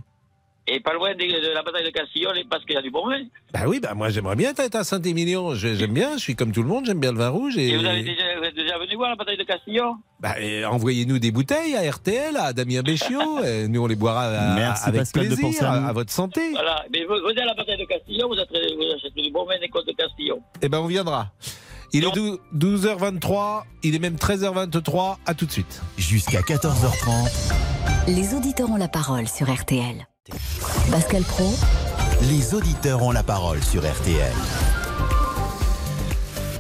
[0.69, 3.07] Et pas loin de, de la bataille de Castillon, parce qu'il y a du bon
[3.09, 3.21] vin.
[3.53, 5.55] Bah oui, bah moi j'aimerais bien être à Saint-Émilion.
[5.55, 7.57] J'aime bien, je suis comme tout le monde, j'aime bien le vin rouge.
[7.57, 10.35] Et, Et vous, avez déjà, vous êtes déjà venu voir la bataille de Castillon Bah,
[10.69, 13.39] envoyez-nous des bouteilles à RTL, à Damien Béchiot.
[13.45, 16.11] et nous, on les boira à- Merci, avec Pascal de plaisir, penser à à, votre
[16.13, 16.51] santé.
[16.51, 16.85] Voilà.
[16.93, 19.45] Mais vous, vous êtes à la bataille de Castillon, vous, êtes, vous achetez du bon
[19.45, 20.41] vin des côtes de Castillon.
[20.63, 21.31] Eh ben, on viendra.
[21.93, 22.09] Il est
[22.57, 25.17] 12h23, il est même 13h23.
[25.25, 25.81] À tout de suite.
[25.97, 27.53] Jusqu'à 14h30.
[28.09, 30.07] Les auditeurs ont la parole sur RTL.
[30.91, 31.55] Pascal Pro.
[32.23, 34.33] Les auditeurs ont la parole sur RTL.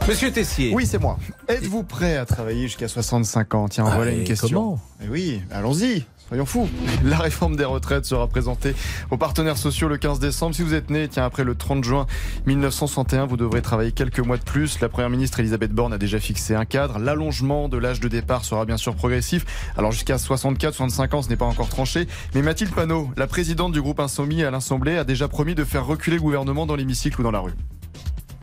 [0.06, 0.72] Monsieur Tessier.
[0.72, 1.18] Oui, c'est moi.
[1.48, 3.68] Êtes-vous prêt à travailler jusqu'à 65 ans?
[3.68, 4.48] Tiens, voilà une question.
[4.48, 4.80] Comment?
[5.04, 6.04] Eh oui, allons-y.
[6.28, 6.68] Soyons fous.
[7.04, 8.74] La réforme des retraites sera présentée
[9.10, 10.54] aux partenaires sociaux le 15 décembre.
[10.56, 12.06] Si vous êtes né, tiens, après le 30 juin
[12.46, 14.80] 1961, vous devrez travailler quelques mois de plus.
[14.80, 16.98] La première ministre Elisabeth Borne a déjà fixé un cadre.
[16.98, 19.44] L'allongement de l'âge de départ sera bien sûr progressif.
[19.76, 22.08] Alors jusqu'à 64, 65 ans, ce n'est pas encore tranché.
[22.34, 25.86] Mais Mathilde Panot, la présidente du groupe Insoumis à l'Assemblée, a déjà promis de faire
[25.86, 27.54] reculer le gouvernement dans l'hémicycle ou dans la rue.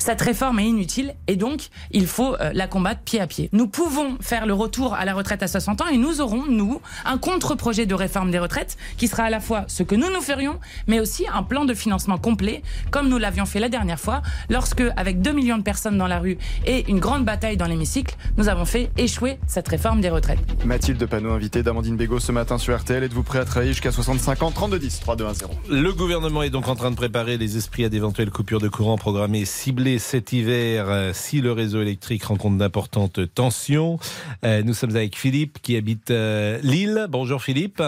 [0.03, 3.49] Cette réforme est inutile et donc il faut euh, la combattre pied à pied.
[3.53, 6.81] Nous pouvons faire le retour à la retraite à 60 ans et nous aurons, nous,
[7.05, 10.19] un contre-projet de réforme des retraites qui sera à la fois ce que nous nous
[10.19, 14.21] ferions, mais aussi un plan de financement complet, comme nous l'avions fait la dernière fois,
[14.49, 18.17] lorsque, avec 2 millions de personnes dans la rue et une grande bataille dans l'hémicycle,
[18.35, 20.39] nous avons fait échouer cette réforme des retraites.
[20.65, 23.05] Mathilde Panot, invitée d'Amandine Bégaud ce matin sur RTL.
[23.05, 24.51] Êtes-vous prêt à travailler jusqu'à 65 ans?
[24.51, 25.53] 32 10 3 2 1 0.
[25.69, 28.97] Le gouvernement est donc en train de préparer les esprits à d'éventuelles coupures de courant
[28.97, 33.99] programmées ciblées cet hiver euh, si le réseau électrique rencontre d'importantes tensions.
[34.43, 37.08] Euh, nous sommes avec Philippe qui habite euh, Lille.
[37.10, 37.82] Bonjour Philippe.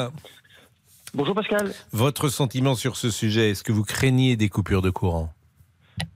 [1.14, 1.74] Bonjour Pascal.
[1.92, 5.32] Votre sentiment sur ce sujet, est-ce que vous craignez des coupures de courant?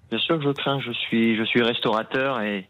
[0.10, 2.68] Bien sûr que je crains, je suis, je suis restaurateur et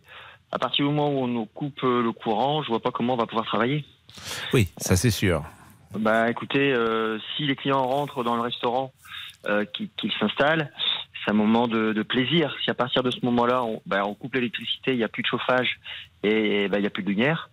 [0.51, 3.17] à partir du moment où on nous coupe le courant, je vois pas comment on
[3.17, 3.86] va pouvoir travailler.
[4.53, 5.43] Oui, ça c'est sûr.
[5.97, 8.91] Bah écoutez, euh, si les clients rentrent dans le restaurant,
[9.47, 10.71] euh, qu'ils qu'ils s'installent,
[11.29, 12.55] un moment de, plaisir.
[12.63, 15.27] Si à partir de ce moment-là, on, on coupe l'électricité, il n'y a plus de
[15.27, 15.79] chauffage
[16.23, 17.49] et bah, il n'y a plus de lumière,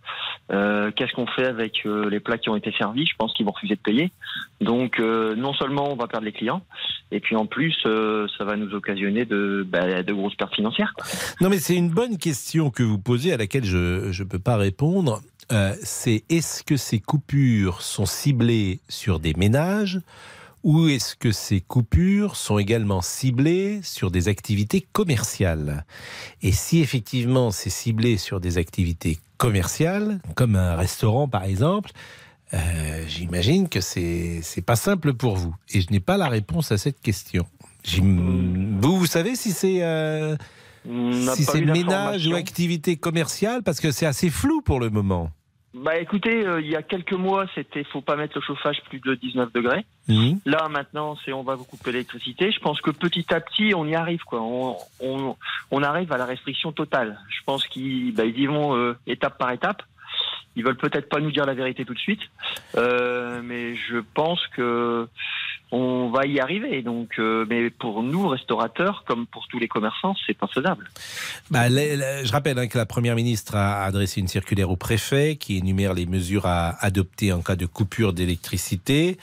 [0.51, 3.05] euh, qu'est-ce qu'on fait avec euh, les plats qui ont été servis?
[3.05, 4.11] Je pense qu'ils vont refuser de payer.
[4.59, 6.61] Donc euh, non seulement on va perdre les clients,
[7.11, 10.93] et puis en plus ça va nous occasionner de, de grosses pertes financières.
[11.41, 14.57] Non mais c'est une bonne question que vous posez à laquelle je ne peux pas
[14.57, 15.21] répondre.
[15.81, 20.01] C'est est-ce que ces coupures sont ciblées sur des ménages?
[20.63, 25.85] Ou est-ce que ces coupures sont également ciblées sur des activités commerciales?
[26.41, 31.91] Et si effectivement c'est ciblé sur des activités commerciales, comme un restaurant par exemple,
[32.53, 35.55] euh, j'imagine que c'est c'est pas simple pour vous.
[35.69, 37.45] Et je n'ai pas la réponse à cette question.
[38.01, 40.35] Vous, vous savez si c'est euh,
[40.85, 43.63] si c'est ménage ou activité commerciale?
[43.63, 45.31] Parce que c'est assez flou pour le moment.
[45.83, 48.99] Bah écoutez, euh, il y a quelques mois, c'était faut pas mettre le chauffage plus
[48.99, 49.85] de 19 degrés.
[50.07, 50.39] Mhm.
[50.45, 52.51] Là maintenant, c'est on va vous couper l'électricité.
[52.51, 54.41] Je pense que petit à petit, on y arrive quoi.
[54.41, 55.35] On, on,
[55.69, 57.19] on arrive à la restriction totale.
[57.29, 59.83] Je pense qu'ils bah, ils y vont euh, étape par étape.
[60.55, 62.21] Ils veulent peut-être pas nous dire la vérité tout de suite,
[62.75, 65.07] euh, mais je pense que
[65.71, 66.81] on va y arriver.
[66.81, 70.89] Donc, euh, mais pour nous restaurateurs, comme pour tous les commerçants, c'est pas faisable.
[71.51, 75.57] Bah, je rappelle hein, que la Première ministre a adressé une circulaire au préfet qui
[75.57, 79.17] énumère les mesures à adopter en cas de coupure d'électricité.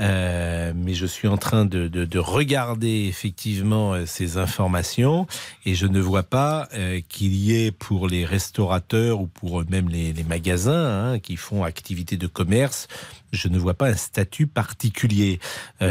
[0.00, 5.26] Euh, mais je suis en train de, de- de regarder effectivement euh, ces informations
[5.66, 9.88] et je ne vois pas euh, qu'il y ait pour les restaurateurs ou pour même
[9.88, 12.88] les, magasins hein, qui font activité de commerce,
[13.32, 15.38] je ne vois pas un statut particulier.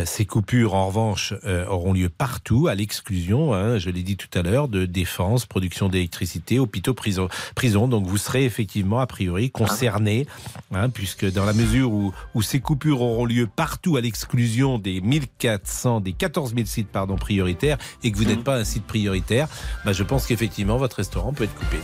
[0.05, 1.33] Ces coupures, en revanche,
[1.69, 5.89] auront lieu partout, à l'exclusion, hein, je l'ai dit tout à l'heure, de défense, production
[5.89, 7.87] d'électricité, hôpitaux, prison, prison.
[7.87, 10.27] Donc vous serez effectivement, a priori, concerné,
[10.73, 14.99] hein, puisque dans la mesure où, où ces coupures auront lieu partout, à l'exclusion des
[15.01, 19.47] 1400, des 14 000 sites pardon, prioritaires, et que vous n'êtes pas un site prioritaire,
[19.85, 21.77] bah, je pense qu'effectivement, votre restaurant peut être coupé.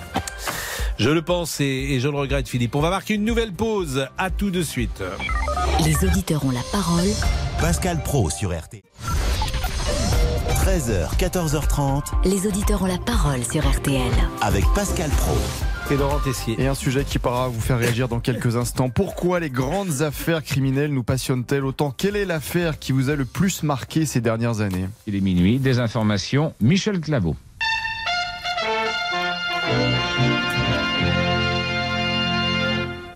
[0.97, 2.73] Je le pense et, et je le regrette, Philippe.
[2.75, 4.07] On va marquer une nouvelle pause.
[4.17, 5.03] À tout de suite.
[5.83, 7.07] Les auditeurs ont la parole
[7.59, 8.81] Pascal Pro sur RT.
[10.65, 14.01] 13h, 14h30 Les auditeurs ont la parole sur RTL.
[14.41, 15.35] avec Pascal Pro.
[15.91, 16.55] Et Laurent Tessier.
[16.57, 18.89] Et un sujet qui pourra vous faire réagir dans quelques instants.
[18.89, 21.91] Pourquoi les grandes affaires criminelles nous passionnent-elles autant?
[21.91, 24.89] Quelle est l'affaire qui vous a le plus marqué ces dernières années?
[25.05, 27.35] Il est minuit, des informations, Michel Claveau.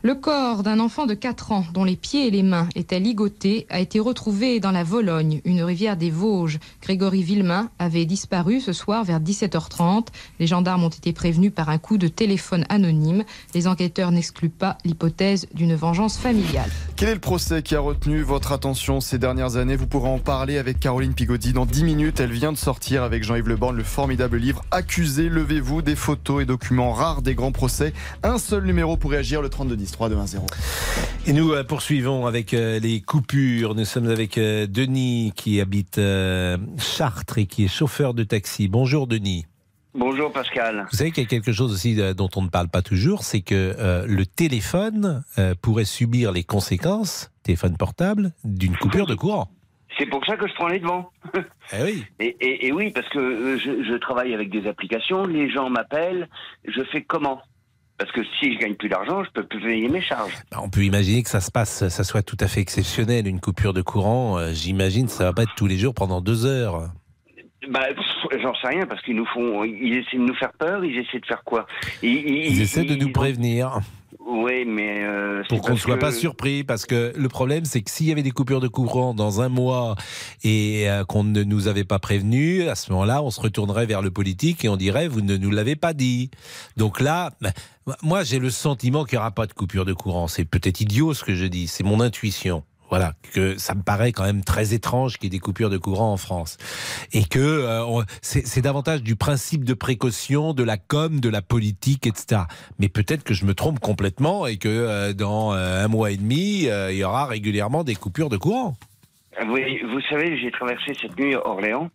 [0.02, 3.68] Le corps d'un enfant de 4 ans dont les pieds et les mains étaient ligotés
[3.70, 6.58] a été retrouvé dans la Vologne, une rivière des Vosges.
[6.82, 10.08] Grégory Villemain avait disparu ce soir vers 17h30.
[10.40, 13.26] Les gendarmes ont été prévenus par un coup de téléphone anonyme.
[13.54, 16.72] Les enquêteurs n'excluent pas l'hypothèse d'une vengeance familiale.
[16.96, 19.76] Quel est le procès qui a retenu votre attention ces dernières années?
[19.76, 22.22] Vous pourrez en parler avec Caroline Pigodi dans 10 minutes.
[22.22, 26.46] Elle vient de sortir avec Jean-Yves Leborn le formidable livre Accusé, levez-vous des photos et
[26.46, 27.92] documents rares des grands procès.
[28.24, 30.42] Un seul numéro pour réagir, le 3210 3210.
[31.28, 33.76] Et nous euh, poursuivons avec euh, les coupures.
[33.76, 38.68] Nous sommes avec euh, Denis qui habite euh, Chartres et qui est chauffeur de taxi.
[38.68, 39.46] Bonjour Denis.
[39.96, 40.86] Bonjour Pascal.
[40.92, 43.42] Vous savez qu'il y a quelque chose aussi dont on ne parle pas toujours, c'est
[43.42, 49.50] que euh, le téléphone euh, pourrait subir les conséquences, téléphone portable, d'une coupure de courant.
[49.98, 51.10] C'est pour ça que je prends les devants.
[51.74, 52.04] Eh oui.
[52.20, 56.28] Et, et- et oui, parce que je, je travaille avec des applications, les gens m'appellent,
[56.68, 57.42] je fais comment?
[58.00, 60.32] Parce que si je gagne plus d'argent, je peux plus payer mes charges.
[60.52, 63.42] Bah, On peut imaginer que ça se passe, ça soit tout à fait exceptionnel, une
[63.42, 64.38] coupure de courant.
[64.40, 66.90] euh, J'imagine que ça va pas être tous les jours pendant deux heures.
[67.70, 67.82] Bah,
[68.42, 71.20] j'en sais rien parce qu'ils nous font, ils essaient de nous faire peur, ils essaient
[71.20, 71.68] de faire quoi?
[72.02, 72.16] Ils,
[72.54, 73.82] Ils essaient de nous prévenir
[74.32, 77.82] Oui, mais euh, pour qu'on ne soit que- pas surpris, parce que le problème, c'est
[77.82, 79.96] que s'il y avait des coupures de courant dans un mois
[80.44, 84.04] et euh, qu'on ne nous avait pas prévenu, à ce moment-là, on se retournerait vers
[84.04, 86.30] le politique et on dirait vous ne nous l'avez pas dit.
[86.78, 87.52] Donc là, ben,
[88.04, 90.28] moi, j'ai le sentiment qu'il n'y aura pas de coupure de courant.
[90.28, 92.64] C'est peut-être idiot ce que je dis, c'est mon intuition.
[92.90, 95.78] Voilà, que ça me paraît quand même très étrange qu'il y ait des coupures de
[95.78, 96.58] courant en France.
[97.14, 102.08] Et que euh, c'est davantage du principe de précaution, de la com, de la politique,
[102.08, 102.42] etc.
[102.80, 106.18] Mais peut-être que je me trompe complètement et que euh, dans euh, un mois et
[106.18, 108.76] demi, il y aura régulièrement des coupures de courant.
[109.46, 111.90] Vous savez, j'ai traversé cette nuit Orléans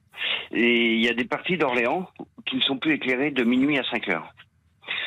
[0.52, 2.08] et il y a des parties d'Orléans
[2.46, 4.34] qui ne sont plus éclairées de minuit à 5 heures.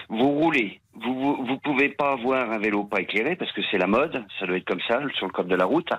[0.09, 3.87] Vous roulez, vous, vous, pouvez pas avoir un vélo pas éclairé parce que c'est la
[3.87, 5.89] mode, ça doit être comme ça sur le code de la route.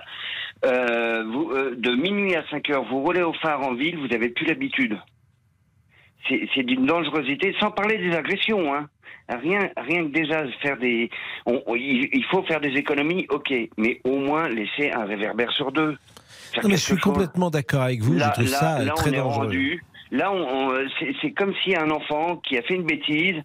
[0.65, 4.07] Euh, vous, euh, de minuit à 5 heures, vous roulez au phare en ville, vous
[4.07, 4.97] n'avez plus l'habitude.
[6.27, 8.73] C'est d'une dangerosité, sans parler des agressions.
[8.75, 8.87] Hein.
[9.29, 11.09] Rien, rien que déjà faire des,
[11.45, 15.71] on- on- il faut faire des économies, ok, mais au moins laisser un réverbère sur
[15.71, 15.97] deux.
[16.57, 18.13] Non, mais je suis complètement d'accord avec vous.
[18.13, 19.83] Là, je trouve là- ça euh, là, très on est rendu.
[20.11, 20.73] Là, on,
[21.21, 23.35] c'est comme si un enfant qui a fait une bêtise,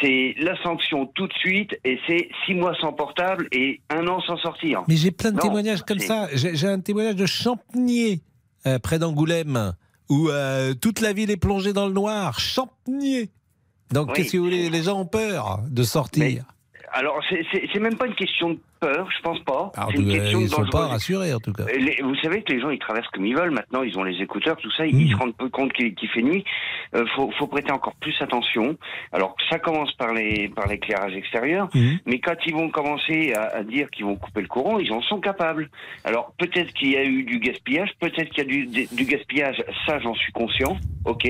[0.00, 4.20] c'est la sanction tout de suite et c'est six mois sans portable et un an
[4.20, 4.82] sans sortir.
[4.88, 6.28] Mais j'ai plein de Non, témoignages comme ça.
[6.34, 8.20] J'ai un témoignage de Champnier,
[8.66, 9.72] euh, près d'Angoulême,
[10.08, 12.38] où euh, toute la ville est plongée dans le noir.
[12.40, 13.30] Champnier.
[13.92, 14.14] Donc, Oui.
[14.16, 14.68] qu'est-ce que vous voulez?
[14.70, 16.44] Les gens ont peur de sortir.
[16.92, 19.72] Alors, c'est- c'est c'est même pas une question de peur, je pense pas.
[19.76, 21.64] Alors, c'est une question ils de sont pas rassurés, en tout cas.
[21.76, 24.20] Les- vous savez que les gens ils traversent comme ils veulent maintenant, ils ont les
[24.22, 25.00] écouteurs, tout ça, Mmh.
[25.00, 26.44] ils se rendent peu compte qu'il fait nuit.
[26.94, 28.76] Euh, faut, faut prêter encore plus attention.
[29.12, 31.94] Alors ça commence par les par l'éclairage extérieur, Mmh.
[32.06, 35.02] mais quand ils vont commencer à, à dire qu'ils vont couper le courant, ils en
[35.02, 35.68] sont capables.
[36.04, 39.98] Alors peut-être qu'il y a eu du gaspillage, peut-être qu'il y a du, gaspillage, ça
[40.00, 41.24] j'en suis conscient, ok.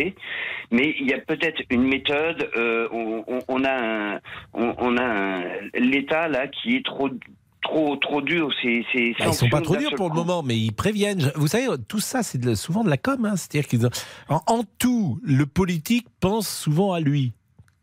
[0.71, 2.51] Mais il y a peut-être une méthode.
[2.57, 4.21] euh, on, on- on a un,
[4.55, 5.39] on, on a
[5.75, 7.09] l'État là qui est trop
[7.69, 8.51] trop trop dur.
[8.63, 11.33] C'est c'est Bah, ils sont pas trop durs pour le moment, mais ils préviennent.
[11.37, 13.25] Vous savez, tout ça, c'est de- souvent de la com.
[13.25, 13.37] hein.
[13.37, 13.91] C'est-à-dire qu'ils ont-
[14.29, 17.33] en, en tout, le politique pense souvent à lui.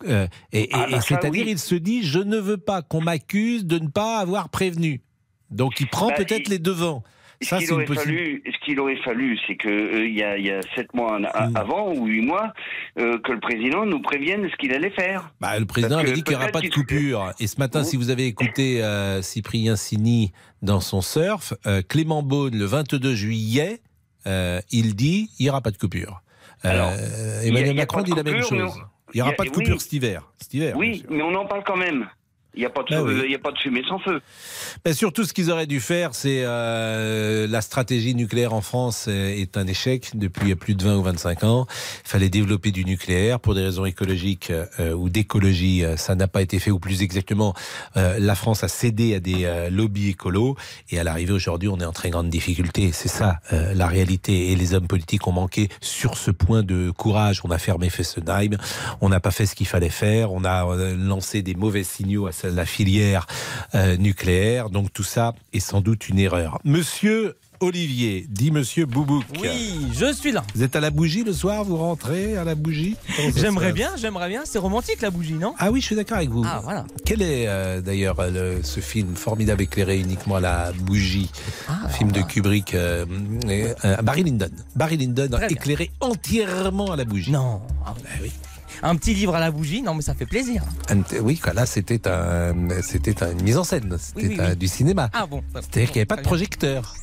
[0.07, 1.51] Euh, et Ah, bah, et c'est-à-dire, oui.
[1.51, 5.01] il se dit, je ne veux pas qu'on m'accuse de ne pas avoir prévenu.
[5.49, 7.03] Donc, il prend Bah, peut-être les devants.
[7.43, 8.41] Ce qu'il aurait possible.
[8.45, 11.55] ce qu'il aurait fallu, c'est que euh, y, a, y a sept mois Hmm.
[11.55, 12.53] avant ou huit mois,
[12.99, 15.31] euh, que le président nous prévienne ce qu'il allait faire.
[15.41, 17.31] Bah, le président Parce avait dit qu'il n'y aura pas de qu'il- coupure.
[17.39, 21.53] Et ce matin, si vous avez écouté euh, Cyprien Sini dans son surf,
[21.89, 23.79] Clément Beaune, le 22 juillet,
[24.25, 26.21] il dit il n'y aura pas de coupure.
[26.63, 26.91] Alors,
[27.43, 28.73] Emmanuel a Macron dit la même chose.
[29.13, 29.55] Il n'y aura il y a- pas de oui.
[29.55, 30.31] coupure cet hiver.
[30.39, 32.07] Cet hiver Oui, mais on en parle quand même.
[32.55, 33.13] Il n'y a, pas de- Ah oui.
[33.13, 34.21] euh, il y a pas de fumée sans feu.
[34.85, 39.29] Ben, surtout, ce qu'ils auraient dû faire, c'est euh, la stratégie nucléaire en France euh,
[39.29, 41.65] est un échec depuis plus de 20 ou 25 ans.
[42.05, 45.83] Il fallait développer du nucléaire pour des raisons écologiques euh, ou d'écologie.
[45.83, 47.53] euh, Ça n'a pas été fait, ou plus exactement,
[47.97, 50.55] euh, la France a cédé à des lobbies écolos.
[50.91, 52.91] Et à l'arrivée aujourd'hui, on est en très grande difficulté.
[52.91, 54.51] C'est ça la réalité.
[54.51, 57.41] Et les hommes politiques ont manqué sur ce point de courage.
[57.43, 58.57] On a fermé Fessenheim,
[59.01, 62.31] on n'a pas fait ce qu'il fallait faire, on a lancé des mauvais signaux à
[62.43, 63.27] la filière
[63.75, 64.69] euh, nucléaire.
[64.69, 66.59] Donc tout ça est sans doute une erreur.
[66.63, 69.23] Monsieur Olivier, dit Monsieur Boubouk.
[69.41, 70.43] Oui, je suis là.
[70.53, 72.97] Vous êtes à la bougie le soir, vous rentrez à la bougie?
[73.37, 74.41] J'aimerais bien, j'aimerais bien.
[74.43, 75.53] C'est romantique la bougie, non?
[75.59, 76.43] Ah oui, je suis d'accord avec vous.
[76.45, 76.85] Ah, voilà.
[77.05, 81.29] Quel est euh, d'ailleurs euh, ce film formidable éclairé uniquement à la bougie?
[81.69, 83.05] Ah, Film de Kubrick, euh,
[83.45, 84.49] euh, euh, Barry Lyndon.
[84.75, 87.31] Barry Lyndon éclairé entièrement à la bougie.
[87.31, 87.61] Non.
[87.85, 88.31] Ah oui.
[88.85, 90.61] Un petit livre à la bougie, non mais ça fait plaisir.
[91.21, 94.55] Oui, là c'était un, c'était une mise en scène, c'était Oui, oui, un- oui.
[94.57, 95.09] du cinéma.
[95.13, 95.41] Ah bon.
[95.53, 96.95] C'est-à-dire qu'il n'y avait pas de projecteur.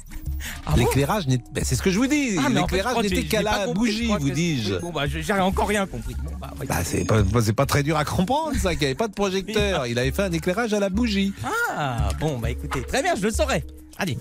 [0.66, 2.36] Ah bon L'éclairage, ben, c'est ce que je vous dis.
[2.38, 4.74] Ah, mais en fait, L'éclairage n'était qu'à la compris, bougie, vous dis-je.
[4.76, 6.14] Bon bah j'ai encore rien compris.
[6.22, 6.52] Bon, bah.
[6.66, 9.12] Bah, c'est pas, c'est pas très dur à comprendre ça, qu'il n'y avait pas de
[9.14, 9.86] projecteur.
[9.86, 11.32] Il avait fait un éclairage à la bougie.
[11.76, 13.64] Ah bon bah écoutez, très bien, je le saurai.
[14.00, 14.16] Allez.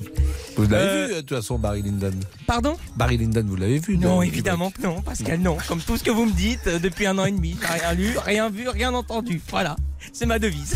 [0.58, 2.12] Vous l'avez Euh, vu, de toute façon, Barry Lyndon.
[2.46, 5.58] Pardon Barry Lyndon, vous l'avez vu Non, dans- évidemment que non, Pascal, non.
[5.70, 7.94] Comme tout ce que vous me dites euh, depuis un an et demi, j'ai rien
[7.94, 9.42] lu, rien vu, rien entendu.
[9.50, 9.78] Voilà,
[10.12, 10.76] c'est ma devise.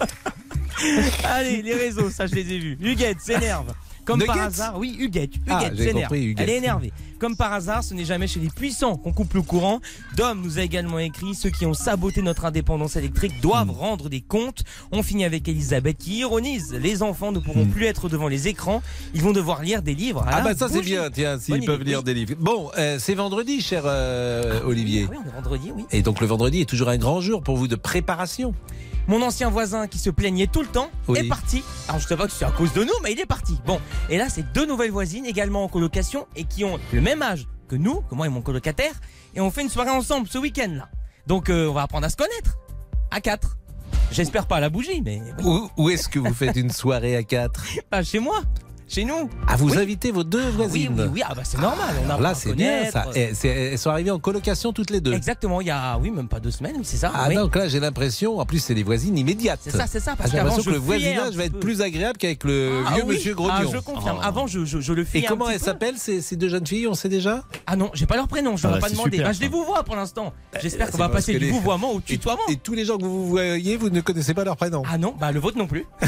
[1.24, 2.78] Allez, les réseaux, ça je les ai vus.
[2.80, 3.72] Huguette s'énerve.
[4.06, 5.32] Comme par hasard, oui, Huguette.
[5.48, 6.02] Ah, Huguette j'ai s'énerve.
[6.08, 6.48] compris, Huguette.
[6.48, 6.92] Elle est énervée.
[7.18, 9.80] Comme par hasard, ce n'est jamais chez les puissants qu'on coupe le courant.
[10.16, 13.70] Dom nous a également écrit ceux qui ont saboté notre indépendance électrique doivent Hmm.
[13.70, 14.64] rendre des comptes.
[14.92, 18.82] On finit avec Elisabeth qui ironise les enfants ne pourront plus être devant les écrans.
[19.14, 20.22] Ils vont devoir lire des livres.
[20.24, 20.30] Hmm.
[20.30, 22.34] Ah bah ça c'est bien, tiens, s'ils peuvent lire des livres.
[22.38, 25.06] Bon, euh, c'est vendredi, cher euh, Olivier.
[25.10, 25.84] Oui, on est vendredi, oui.
[25.90, 28.54] Et donc le vendredi est toujours un grand jour pour vous de préparation.
[29.08, 31.20] Mon ancien voisin qui se plaignait tout le temps Oui.
[31.20, 31.62] est parti.
[31.88, 33.56] Alors je sais pas que c'est à cause de nous, mais il est parti.
[33.64, 37.22] Bon, et là c'est deux nouvelles voisines également en colocation et qui ont le même
[37.22, 38.94] âge que nous, que moi et mon colocataire,
[39.34, 40.88] et on fait une soirée ensemble ce week-end là.
[41.26, 42.56] Donc euh, on va apprendre à se connaître
[43.10, 43.56] à quatre.
[44.12, 45.20] J'espère pas à la bougie, mais
[45.76, 47.64] où est-ce que vous faites une soirée à quatre?
[47.90, 48.40] Pas chez moi,
[48.88, 49.28] chez nous.
[49.48, 49.78] Ah, vous Oui.
[49.78, 51.94] invitez vos deux Oui, voisines oui, oui, ah bah c'est normal.
[52.00, 53.06] On Alors apprend là, c'est bien ça.
[53.14, 55.12] Elles sont arrivées en colocation toutes les deux.
[55.12, 57.10] Exactement, il y a oui même pas deux semaines, c'est ça.
[57.14, 57.34] Ah oui.
[57.34, 59.60] donc là j'ai l'impression, en plus c'est des voisines immédiates.
[59.62, 62.18] C'est ça, c'est ça, Ah, parce J'ai l'impression que le voisinage va être plus agréable
[62.18, 63.14] qu'avec le Ah vieux oui.
[63.16, 63.70] monsieur Ah, Grognon.
[63.72, 64.18] je confirme.
[64.20, 64.24] Oh.
[64.26, 65.18] Avant, je, je, je le fais.
[65.18, 67.42] Et comment elles s'appellent ces, ces deux jeunes filles On sait déjà?
[67.66, 69.48] Ah non, j'ai pas leur prénom, je Ah ai bah, pas super, Bah, je les
[69.48, 70.32] vous vois pour l'instant.
[70.60, 72.42] J'espère C'est qu'on va passer du vouvoiement au tutoiement.
[72.48, 74.82] Et tous les gens que vous voyez, vous ne connaissez pas leur prénom.
[74.90, 75.86] Ah non, bah le vôtre non plus.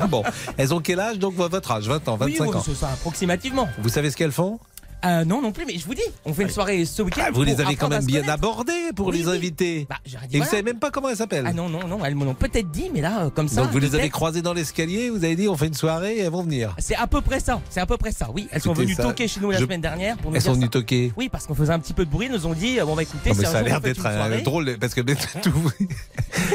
[0.00, 0.22] Ah bon,
[0.56, 1.86] elles ont quel âge donc votre âge?
[1.98, 2.86] 20 ans, 25 oui, oui, ans.
[2.92, 3.68] approximativement.
[3.78, 4.58] Vous savez ce qu'elles font?
[5.04, 7.22] Euh, non, non plus, mais je vous dis, on fait une soirée ce week-end.
[7.26, 9.36] Ah, Vous les avez quand même bien abordées pour Oui, les oui.
[9.36, 9.86] inviter.
[9.88, 10.46] Bah, dit, Et vous voilà.
[10.50, 12.90] savez même pas comment elles s'appellent Ah non, non, non, elles me l'ont peut-être dit,
[12.92, 13.62] mais là, euh, comme ça.
[13.62, 16.20] Donc vous les avez croisées dans l'escalier, vous avez dit on fait une soirée et
[16.22, 16.74] elles vont venir.
[16.78, 18.48] C'est à peu près ça, c'est à peu près ça, oui.
[18.50, 20.50] Elles sont venues ça, toquer chez nous la je- semaine dernière pour nous Elles dire
[20.50, 20.60] sont ça.
[20.60, 21.12] venues toquer.
[21.16, 23.02] Oui, parce qu'on faisait un petit peu de bruit, nous ont dit, euh, bon bah
[23.02, 25.00] écoutez, un ça a l'air vous d'être soirée- drôle parce que
[25.42, 25.52] tout-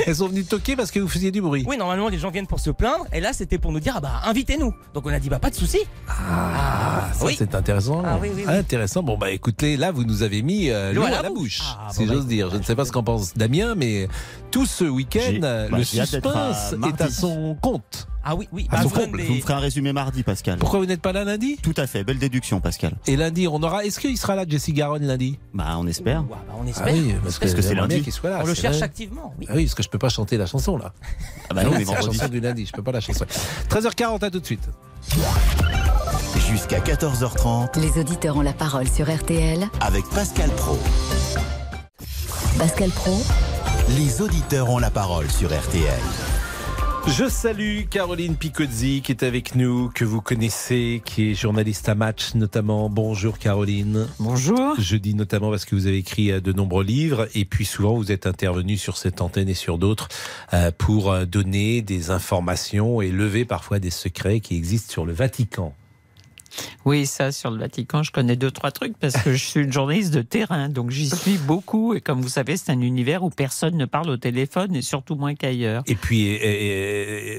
[0.07, 1.63] elles sont venues toquer parce que vous faisiez du bruit.
[1.67, 4.01] Oui, normalement les gens viennent pour se plaindre, et là c'était pour nous dire, ah
[4.01, 4.73] bah invitez-nous.
[4.93, 5.79] Donc on a dit, bah pas de souci.
[6.09, 7.35] Ah, ça oui.
[7.37, 8.01] c'est intéressant.
[8.05, 8.53] Ah, oui, oui, oui.
[8.53, 9.03] Intéressant.
[9.03, 11.99] Bon bah écoutez, là vous nous avez mis euh, l'eau à, la bouche, Ah, si
[12.01, 12.49] bon, bah, j'ose dire.
[12.51, 14.07] Je ne sais pas ce qu'en pense Damien, mais
[14.51, 18.07] tout ce week-end, euh, bah, le d'être à suspense est à son compte.
[18.23, 18.67] Ah oui, oui.
[18.69, 19.17] À bah, son je vous comble.
[19.17, 20.59] des- Vous me ferez un résumé mardi, Pascal.
[20.59, 21.57] Pourquoi vous n'êtes pas là lundi?
[21.63, 22.03] Tout à fait.
[22.03, 22.93] Belle déduction, Pascal.
[23.07, 23.83] Et lundi, on aura.
[23.83, 25.39] Est-ce qu'il sera là, Jesse Garonne, lundi?
[25.55, 26.21] Bah, on espère.
[26.23, 26.93] bah, on Ah espère.
[26.93, 28.01] oui, parce que, Parce que c'est lundi.
[28.03, 28.41] qu'il soit là.
[28.43, 28.85] On le cherche vrai.
[28.85, 29.33] activement.
[29.39, 29.47] Oui.
[29.49, 30.93] Ah oui, parce que je peux pas chanter la chanson là.
[31.49, 32.17] Ah bah non, mais c'est la vendredi.
[32.19, 33.25] chanson du lundi, je peux pas la chanter.
[33.69, 34.69] 13h40, à tout de suite.
[36.51, 39.69] Jusqu'à 14h30 Les auditeurs ont la parole sur RTL.
[39.79, 40.77] avec Pascal Pro.
[42.57, 43.23] Pascal Pro,
[43.97, 46.01] Les auditeurs ont la parole sur RTL.
[47.07, 51.95] Je salue Caroline Picozzi qui est avec nous, que vous connaissez, qui est journaliste à
[51.95, 52.89] Match notamment.
[52.89, 54.07] Bonjour Caroline.
[54.19, 54.75] Bonjour.
[54.77, 57.95] Je dis notamment parce que vous avez écrit euh, de nombreux livres et puis souvent
[57.95, 60.09] vous êtes intervenu sur cette antenne et sur d'autres
[60.53, 65.13] euh, pour euh, donner des informations et lever parfois des secrets qui existent sur le
[65.13, 65.73] Vatican.
[66.85, 69.71] Oui, ça, sur le Vatican, je connais deux, trois trucs parce que je suis une
[69.71, 71.93] journaliste de terrain, donc j'y suis beaucoup.
[71.93, 75.15] Et comme vous savez, c'est un univers où personne ne parle au téléphone et surtout
[75.15, 75.83] moins qu'ailleurs.
[75.87, 76.37] Et puis,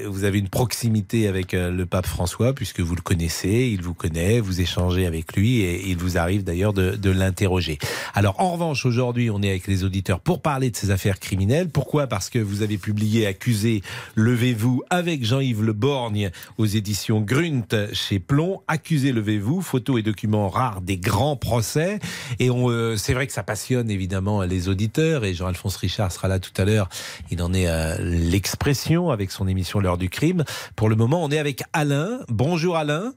[0.07, 3.93] vous avez une proximité avec euh, le pape François, puisque vous le connaissez, il vous
[3.93, 7.77] connaît, vous échangez avec lui, et il vous arrive d'ailleurs de, de l'interroger.
[8.13, 11.69] Alors, en revanche, aujourd'hui, on est avec les auditeurs pour parler de ces affaires criminelles.
[11.69, 12.07] Pourquoi?
[12.07, 13.81] Parce que vous avez publié Accusé,
[14.15, 18.61] levez-vous avec Jean-Yves Le Borgne aux éditions Grunt chez Plomb.
[18.67, 21.99] Accusé, levez-vous, photos et documents rares des grands procès.
[22.39, 25.25] Et on, euh, c'est vrai que ça passionne évidemment les auditeurs.
[25.25, 26.89] Et Jean-Alphonse Richard sera là tout à l'heure.
[27.31, 30.43] Il en est euh, l'expression avec son émission L'heure du crime.
[30.75, 32.19] Pour le moment, on est avec Alain.
[32.29, 33.13] Bonjour Alain.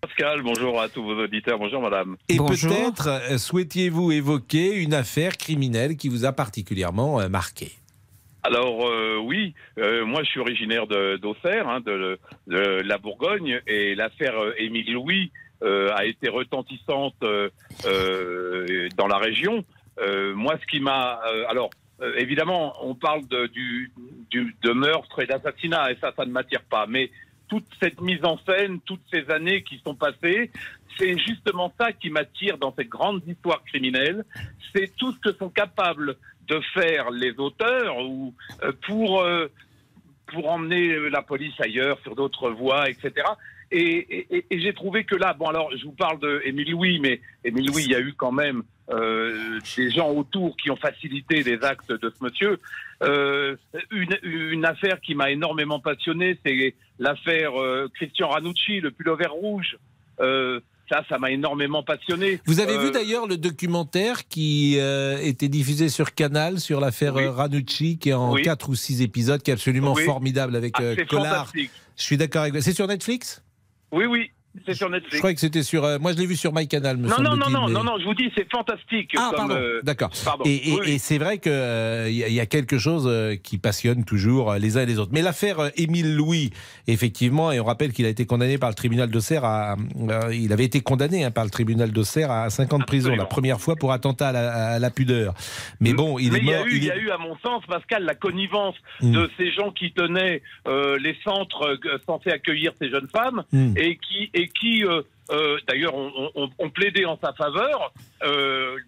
[0.00, 2.16] Pascal, bonjour à tous vos auditeurs, bonjour madame.
[2.28, 7.77] Et peut-être euh, souhaitiez-vous évoquer une affaire criminelle qui vous a particulièrement marqué?
[8.48, 14.42] Alors euh, oui, euh, moi je suis originaire d'Auxerre, hein, de, la Bourgogne, et l'affaire
[14.42, 15.30] euh, Émile Louis
[15.60, 19.64] a été retentissante dans la région.
[20.34, 21.20] Moi, ce qui m'a...
[21.48, 21.70] alors,
[22.16, 23.92] évidemment, on parle du-
[24.30, 27.10] de meurtre et d'assassinat, et ça, ça ne m'attire pas, mais
[27.48, 30.52] toute cette mise en scène, toutes ces années qui sont passées,
[30.98, 34.24] c'est justement ça qui m'attire dans cette grande histoire criminelle.
[34.74, 36.16] C'est tout ce que sont capables
[36.48, 39.48] de faire les auteurs ou euh, pour euh,
[40.26, 43.12] pour emmener la police ailleurs sur d'autres voies, etc.
[43.70, 47.84] Et, j'ai trouvé que là, bon alors je vous parle de Louis, mais Émile Louis,
[47.84, 51.92] il y a eu quand même euh, des gens autour qui ont facilité les actes
[51.92, 52.58] de ce monsieur.
[53.90, 57.52] Une, affaire qui m'a énormément passionné, c'est l'affaire
[57.94, 59.78] Christian Ranucci, le pullover rouge.
[60.88, 62.40] Ça, ça m'a énormément passionné.
[62.46, 67.14] Vous avez Euh, vu d'ailleurs le documentaire qui euh, était diffusé sur Canal sur l'affaire
[67.16, 67.24] Oui.
[67.24, 68.42] euh, Ranucci, qui est en Oui.
[68.42, 70.04] 4 ou 6 épisodes, qui est absolument Oui.
[70.04, 71.52] formidable avec Ah, c'est Collard.
[71.54, 72.60] Je suis d'accord avec vous.
[72.62, 73.42] C'est sur Netflix?
[73.92, 74.30] Oui, oui.
[74.66, 75.18] C'est sur Je Netflix.
[75.18, 75.84] croyais que c'était sur.
[75.84, 77.98] euh, moi, je l'ai vu sur MyCanal, me Non, non, non, non, mais- non, non,
[77.98, 79.12] je vous dis, c'est fantastique.
[79.16, 79.54] Ah, comme, pardon.
[79.62, 80.10] euh, D'accord.
[80.44, 80.90] Et, et- Oui, oui.
[80.92, 84.58] et c'est vrai qu'il y, a- y a quelque chose euh, qui passionne toujours euh,
[84.58, 85.12] les uns et les autres.
[85.14, 86.50] Mais l'affaire euh, Émile Louis,
[86.88, 89.76] effectivement, et on rappelle qu'il a été condamné par le tribunal d'Auxerre à.
[90.08, 93.14] euh, il avait été condamné hein, par le tribunal d'Auxerre à 5 ans de prison,
[93.14, 95.34] la première fois pour attentat à la, à la pudeur.
[95.80, 96.66] Mais bon, il Mais est il y, a mort.
[96.66, 99.12] eu, il y a eu, à mon sens, Pascal, la connivence Mm.
[99.12, 103.74] de ces gens qui tenaient euh, les centres euh, censés accueillir ces jeunes femmes Mm.
[103.76, 107.92] et qui, et qui euh, euh, d'ailleurs, ont, plaidé en sa faveur.
[108.22, 108.78] euh,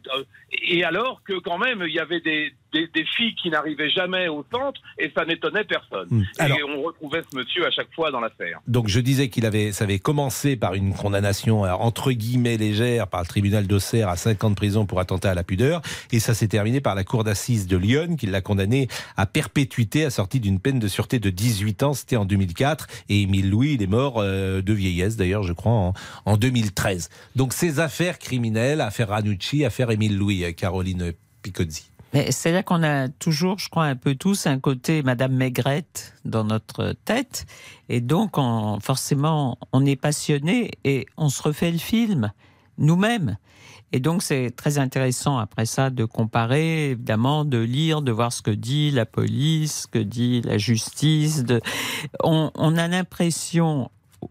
[0.52, 4.28] et alors que quand même, il y avait des, des, des filles qui n'arrivaient jamais
[4.28, 6.08] au centre et ça n'étonnait personne.
[6.10, 6.22] Mm.
[6.38, 8.60] Alors- et on retrouvait ce monsieur à chaque fois dans l'affaire.
[8.66, 13.08] Donc je disais qu'il avait, ça avait commencé par une condamnation euh, entre guillemets légère
[13.08, 16.20] par le tribunal d'Auxerre à 5 ans de prison pour attentat à la pudeur, et
[16.20, 20.40] ça s'est terminé par la cour d'assises de Lyon qui l'a condamné à perpétuité assorti
[20.40, 21.94] d'une peine de sûreté de 18 ans.
[21.94, 25.72] C'était en 2004, et Émile Louis, il est mort euh, de vieillesse d'ailleurs, je crois,
[25.72, 25.94] en,
[26.26, 27.08] en 2013.
[27.36, 31.12] Donc ces affaires criminelles, affaire Ranucci, affaire Émile Louis, euh, Caroline
[31.42, 31.89] Picozzi.
[32.12, 36.14] Mais c'est là qu'on a toujours, je crois, un peu tous un côté Madame Maigrette
[36.24, 37.46] dans notre tête.
[37.88, 42.32] Et donc, on- forcément, on est passionné et on se refait le film
[42.78, 43.36] nous-mêmes.
[43.92, 48.40] Et donc, c'est très intéressant après ça de comparer, évidemment, de lire, de voir ce
[48.40, 51.44] que dit la police, ce que dit la justice.
[52.22, 53.90] On, a l'impression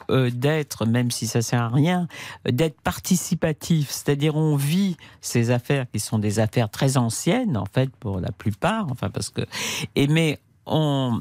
[0.10, 2.08] d'être, même si ça sert à rien,
[2.48, 7.66] euh, d'être participatif, c'est-à-dire on vit ces affaires qui sont des affaires très anciennes en
[7.66, 9.42] fait pour la plupart, enfin parce que,
[9.96, 11.20] et mais on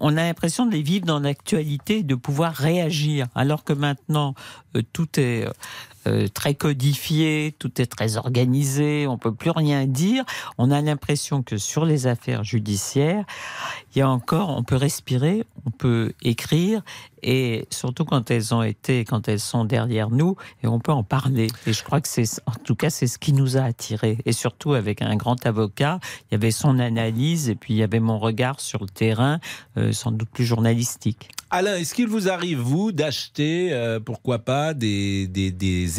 [0.00, 4.34] on a l'impression de les vivre dans l'actualité, de pouvoir réagir, alors que maintenant
[4.76, 5.46] euh, tout est
[6.06, 10.24] euh, très codifié, tout est très organisé, on peut plus rien dire.
[10.56, 13.24] On a l'impression que sur les affaires judiciaires,
[13.94, 16.82] il y a encore, on peut respirer, on peut écrire,
[17.22, 21.02] et surtout quand elles ont été, quand elles sont derrière nous, et on peut en
[21.02, 21.48] parler.
[21.66, 24.18] Et je crois que c'est, en tout cas, c'est ce qui nous a attirés.
[24.24, 25.98] Et surtout avec un grand avocat,
[26.30, 29.40] il y avait son analyse, et puis il y avait mon regard sur le terrain,
[29.76, 31.30] euh, sans doute plus journalistique.
[31.50, 35.26] Alain, est-ce qu'il vous arrive, vous, d'acheter, euh, pourquoi pas, des,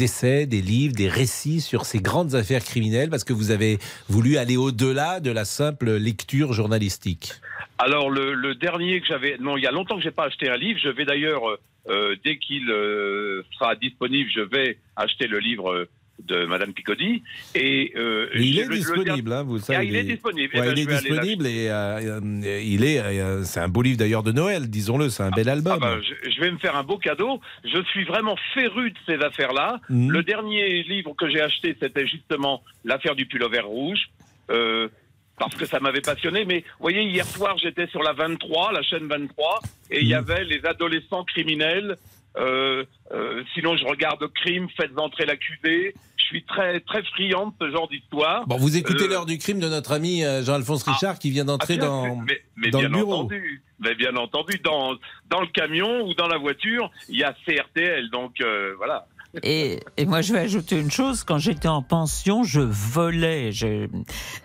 [0.00, 3.78] essais, des livres, des récits sur ces grandes affaires criminelles parce que vous avez
[4.08, 7.32] voulu aller au-delà de la simple lecture journalistique?
[7.78, 10.56] Alors le, dernier que j'avais, non, il y a longtemps que j'ai pas acheté un
[10.56, 10.78] livre.
[10.80, 12.66] Je vais d'ailleurs euh, euh, dès qu'il
[13.58, 15.88] sera disponible, je vais acheter le livre
[16.26, 17.22] de Madame Picodi.
[17.54, 19.86] Et euh, il est le- le disponible, hein, vous Ah, savez.
[19.86, 20.50] il est disponible.
[20.54, 23.98] Eh ben, il est disponible et euh, euh, il est, euh, c'est un beau livre
[23.98, 25.78] d'ailleurs de Noël, disons-le, c'est un bel album.
[25.82, 27.40] Ah bah, je, je vais me faire un beau cadeau.
[27.64, 29.80] Je suis vraiment féru de ces affaires-là.
[29.88, 30.10] Mhm.
[30.12, 34.00] Le dernier livre que j'ai acheté, c'était justement l'affaire du pullover rouge.
[35.38, 36.44] Parce que ça m'avait passionné.
[36.44, 39.60] Mais vous voyez, hier soir, j'étais sur la 23, la chaîne 23,
[39.90, 41.96] et il y avait les adolescents criminels.
[42.36, 45.94] Euh, euh, sinon, je regarde Crime, Faites entrer l'accusé.
[46.30, 48.46] Je suis très très friand de ce genre d'histoire.
[48.46, 51.44] Bon, vous écoutez Euh, l'heure du crime de notre ami euh, Jean-Alphonse Richard qui vient
[51.44, 53.14] d'entrer ah, bien, dans, mais, mais dans le bureau.
[53.14, 54.94] entendu, mais bien entendu, dans
[55.28, 59.06] dans le camion ou dans la voiture, il y a CRTL, donc euh, voilà.
[59.44, 61.22] Et, et moi, je vais ajouter une chose.
[61.22, 63.52] Quand j'étais en pension, je volais.
[63.52, 63.86] Je,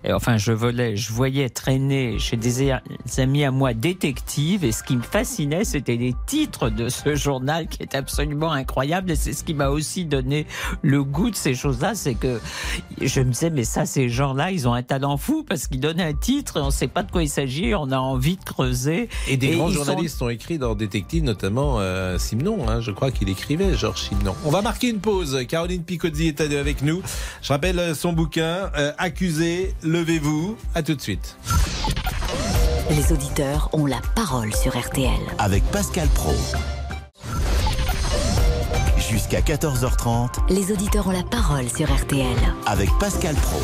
[0.04, 0.96] et enfin, je volais.
[0.96, 2.84] Je voyais traîner chez des a-
[3.18, 4.64] amis à moi détectives.
[4.64, 9.10] Et ce qui me fascinait, c'était les titres de ce journal qui est absolument incroyable.
[9.10, 10.46] Et c'est ce qui m'a aussi donné
[10.84, 11.96] le goût de ces choses-là.
[11.96, 12.40] C'est que
[13.02, 16.00] je me disais, mais ça, ces gens-là, ils ont un talent fou parce qu'ils donnent
[16.02, 17.74] un titre et on ne sait pas de quoi il s'agit.
[17.74, 19.10] On a envie de creuser.
[19.28, 23.10] Et des grands sont- journalistes ont écrit dans Détective, notamment euh, Simon, hein, je crois
[23.10, 24.36] qu'il écrivait, Georges Simon.
[24.46, 25.46] On va marquer une pause.
[25.48, 27.02] Caroline Picozzi est avec nous.
[27.42, 30.58] Je rappelle euh, son bouquin, euh, Accusé, levez-vous.
[30.74, 31.38] À tout de suite.
[32.90, 35.10] Les auditeurs ont la parole sur RTL.
[35.40, 36.34] Avec Pascal Pro.
[39.10, 42.26] Jusqu'à 14h30 Les auditeurs ont la parole sur RTL.
[42.66, 43.60] avec Pascal Pro.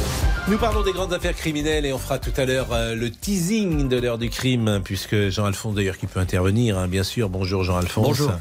[0.47, 3.87] Nous parlons des grandes affaires criminelles et on fera tout à l'heure euh, le teasing
[3.89, 7.29] de l'heure du crime, puisque Jean-Alphonse d'ailleurs qui peut intervenir, hein, bien sûr.
[7.29, 8.05] Bonjour Jean-Alphonse.
[8.07, 8.31] Bonjour.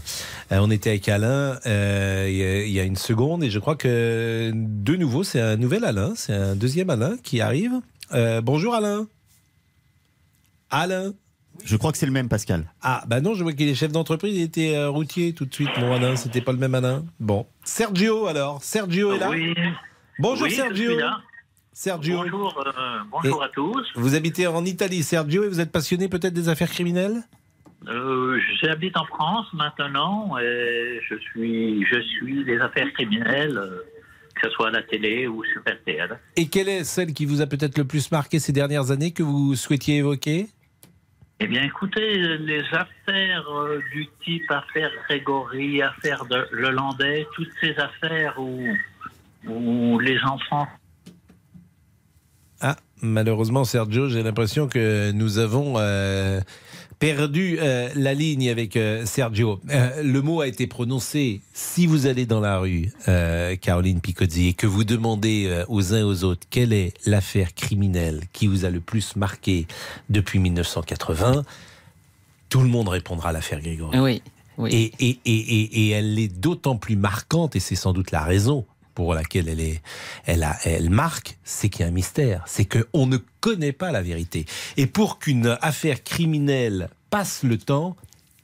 [0.53, 3.51] Euh, on était avec Alain euh, il y a- il y a une seconde et
[3.51, 7.73] je crois que de nouveau c'est un nouvel Alain, c'est un deuxième Alain qui arrive.
[8.13, 9.07] Euh, bonjour Alain.
[10.71, 11.13] Alain.
[11.65, 12.65] Je crois que c'est le même, Pascal.
[12.83, 15.55] Ah, bah non, je vois qu'il est chef d'entreprise, il était euh, routier tout de
[15.55, 17.05] suite, mon Alain, c'était pas le même Alain.
[17.21, 17.47] Bon.
[17.65, 19.55] Sergio alors, Sergio est là Oui.
[20.19, 20.91] Bonjour Oui, je Sergio.
[20.91, 21.19] suis là.
[21.73, 22.17] Sergio.
[22.19, 23.87] Bonjour, euh, bonjour Et à tous.
[23.95, 27.23] Vous habitez en Italie, Sergio, et vous êtes passionné peut-être des affaires criminelles?
[27.89, 33.81] Euh, J'habite en France maintenant et je suis, je suis les affaires criminelles, euh,
[34.35, 36.19] que ce soit à la télé ou sur RTL.
[36.37, 39.23] Et quelle est celle qui vous a peut-être le plus marqué ces dernières années que
[39.23, 40.49] vous souhaitiez évoquer?
[41.43, 47.49] Eh bien, écoutez, les affaires euh, du type affaire Grégory, affaire de Le Landais, toutes
[47.63, 50.69] ces affaires où, les enfants
[52.61, 56.43] Ah, malheureusement, Sergio, j'ai l'impression que nous avons euh,
[57.01, 59.59] perdu euh, la ligne avec euh, Sergio.
[59.71, 61.41] Euh, le mot a été prononcé.
[61.55, 65.95] Si vous allez dans la rue, euh, Caroline Picozzi, et que vous demandez euh, aux
[65.95, 69.67] uns et aux autres quelle est l'affaire criminelle qui vous a le plus marqué
[70.11, 71.45] depuis 1980,
[72.51, 73.99] tout le monde répondra à l'affaire Grégory.
[73.99, 74.23] Oui,
[74.59, 74.71] oui.
[74.71, 78.23] Et, et, et, et, et elle est d'autant plus marquante, et c'est sans doute la
[78.23, 79.83] raison pour laquelle elle, est,
[80.27, 82.45] elle, a, elle marque, c'est qu'il y a un mystère.
[82.47, 84.47] C'est qu'on ne connaît pas la vérité.
[84.77, 87.97] Et pour qu'une affaire criminelle passe le temps,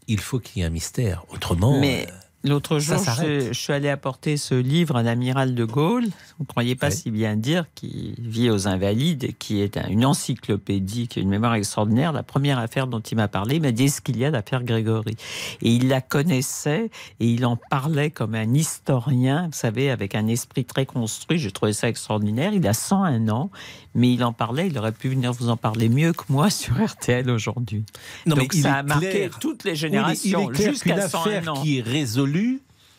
[0.09, 1.25] il faut qu'il y ait un mystère.
[1.31, 2.13] Autrement, Mais euh,
[2.45, 6.05] l'autre jour, je, je suis allé apporter ce livre à l'amiral de Gaulle.
[6.05, 10.05] Vous ne croyez pas si bien dire, qui vit aux Invalides, qui est un- une
[10.05, 12.13] encyclopédie, qui a une mémoire extraordinaire.
[12.13, 14.63] La première affaire dont il m'a parlé, il m'a dit est-ce qu'il y a l'affaire
[14.63, 15.17] Grégory?
[15.63, 20.27] Et il la connaissait et il en parlait comme un historien, vous savez, avec un
[20.29, 21.39] esprit très construit.
[21.39, 22.53] J'ai trouvé ça extraordinaire.
[22.53, 23.51] Il a 101 ans,
[23.95, 24.69] mais il en parlait.
[24.69, 27.85] Il aurait pu venir vous en parler mieux que moi sur RTL aujourd'hui.
[28.27, 31.21] Mais Donc il ça a marqué clair- toutes les Oui, mais générations qu'une jusqu'à 101
[31.31, 31.63] affaire ans.
[31.63, 31.83] qui est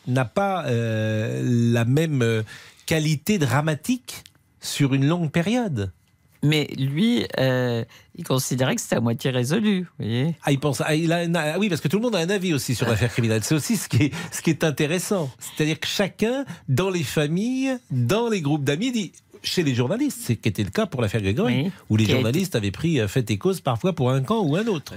[0.06, 2.42] n'a pas euh, la même euh,
[2.86, 4.24] qualité dramatique
[4.60, 5.92] sur une longue période.
[6.42, 7.84] Mais lui, euh,
[8.14, 9.80] il considérait que c'était à moitié résolu.
[9.80, 10.80] Vous voyez Ah, il pense.
[10.84, 12.88] Ah, il a ah oui, parce que tout le monde a un avis aussi sur
[12.88, 13.42] l'affaire criminelle.
[13.42, 15.30] C'est aussi ce qui est, ce qui est intéressant.
[15.38, 19.12] C'est-à-dire que chacun, dans les familles, dans les groupes d'amis, dit.
[19.40, 21.70] Chez les journalistes, c'est qui était le cas pour l'affaire Grégory, Oui.
[21.90, 24.94] où les journalistes avaient pris fait et cause parfois pour un camp ou un autre.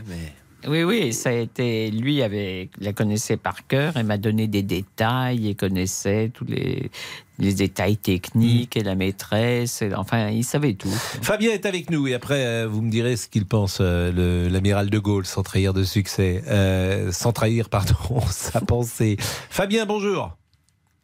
[0.68, 1.90] Oui, oui, ça a été.
[1.90, 6.92] Lui avait, la connaissait par cœur et m'a donné des détails et connaissait tous les,
[7.40, 9.82] les détails techniques et la maîtresse.
[9.82, 10.88] et- enfin, il savait tout.
[10.90, 14.92] Fabien est avec nous et après euh, vous me direz ce qu'il pense euh, l'amiral
[14.92, 19.18] de Gaulle sans trahir de succès, euh, sans trahir pardon sa pensée.
[19.20, 20.38] Fabien, bonjour.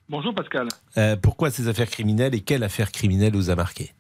[0.09, 0.67] Bonjour Pascal.
[0.97, 3.91] Euh, pourquoi ces affaires criminelles et quelle affaire criminelle vous a marqué?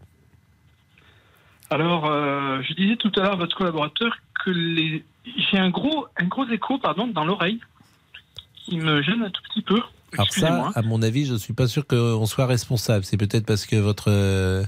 [1.69, 5.03] Alors, euh, je disais tout à l'heure à votre collaborateur que les...
[5.51, 7.59] j'ai un gros, un gros écho pardon, dans l'oreille
[8.65, 9.81] qui me gêne un tout petit peu.
[10.13, 13.03] Alors ça, à mon avis, je ne suis pas sûr qu'on soit responsable.
[13.05, 14.63] C'est peut-être parce que votre euh,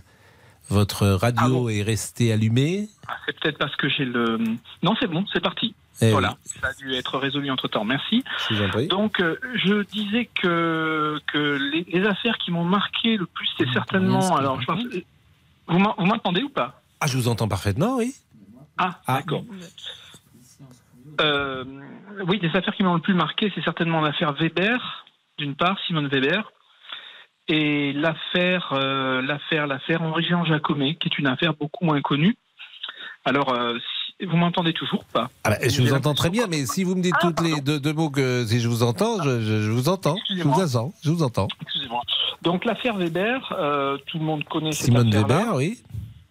[0.70, 2.89] votre radio est restée allumée.
[3.07, 4.38] Ah, C'est peut-être parce que j'ai le.
[4.84, 5.74] Non, c'est bon, c'est parti.
[6.01, 7.84] Eh voilà, ça a dû être résolu entre temps.
[7.84, 8.24] Merci.
[8.49, 8.88] Je vous en prie.
[8.88, 13.68] Donc, euh, je disais que, que les, les affaires qui m'ont marqué le plus, c'est
[13.74, 14.38] certainement.
[14.38, 14.84] Alors, je pense-
[15.68, 16.82] vous m'en- vous m'entendez ou pas?
[17.01, 18.14] Ah, je vous entends parfaitement, oui.
[18.78, 19.43] Ah, d'accord.
[21.22, 21.63] Euh,
[22.28, 25.05] oui, des affaires qui m'ont le plus marqué, c'est certainement l'affaire Weber,
[25.38, 26.51] d'une part, Simone Weber,
[27.47, 32.36] et l'affaire, euh, l'affaire, l'affaire Henri-Jean Jacomet, qui est une affaire beaucoup moins connue.
[33.26, 35.30] Alors, euh, si- vous m'entendez toujours ou pas?
[35.45, 37.80] Ah bah, je vous entends très bien, mais si vous me dites toutes les deux,
[37.80, 40.15] deux mots que si je vous entends, je, je- je vous entends.
[40.30, 40.93] Je vous entends.
[41.03, 41.47] Je vous entends.
[41.61, 42.01] Excusez-moi.
[42.41, 43.39] Donc, l'affaire Weber,
[44.07, 45.09] tout le monde connaît cette Simone.
[45.09, 45.80] Weber, oui.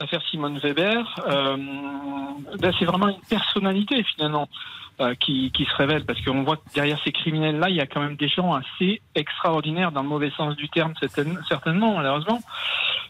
[0.00, 1.56] L'affaire Simone Weber, euh,
[2.60, 4.48] ben, c'est vraiment une personnalité finalement
[5.00, 8.00] euh, qui, se révèle parce qu'on voit que derrière ces criminels-là, il y a quand
[8.00, 12.40] même des gens assez extraordinaires dans le mauvais sens du terme, certain- certainement, malheureusement,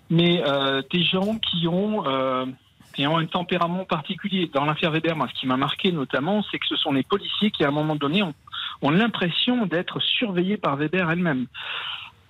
[0.09, 4.51] mais euh, des gens qui ont, ont un tempérament particulier.
[4.53, 7.51] Dans l'affaire Weber, moi, ce qui m'a marqué notamment, c'est que ce sont les policiers
[7.51, 11.47] qui, à un moment donné, ont l'impression d'être surveillés par Weber elle-même.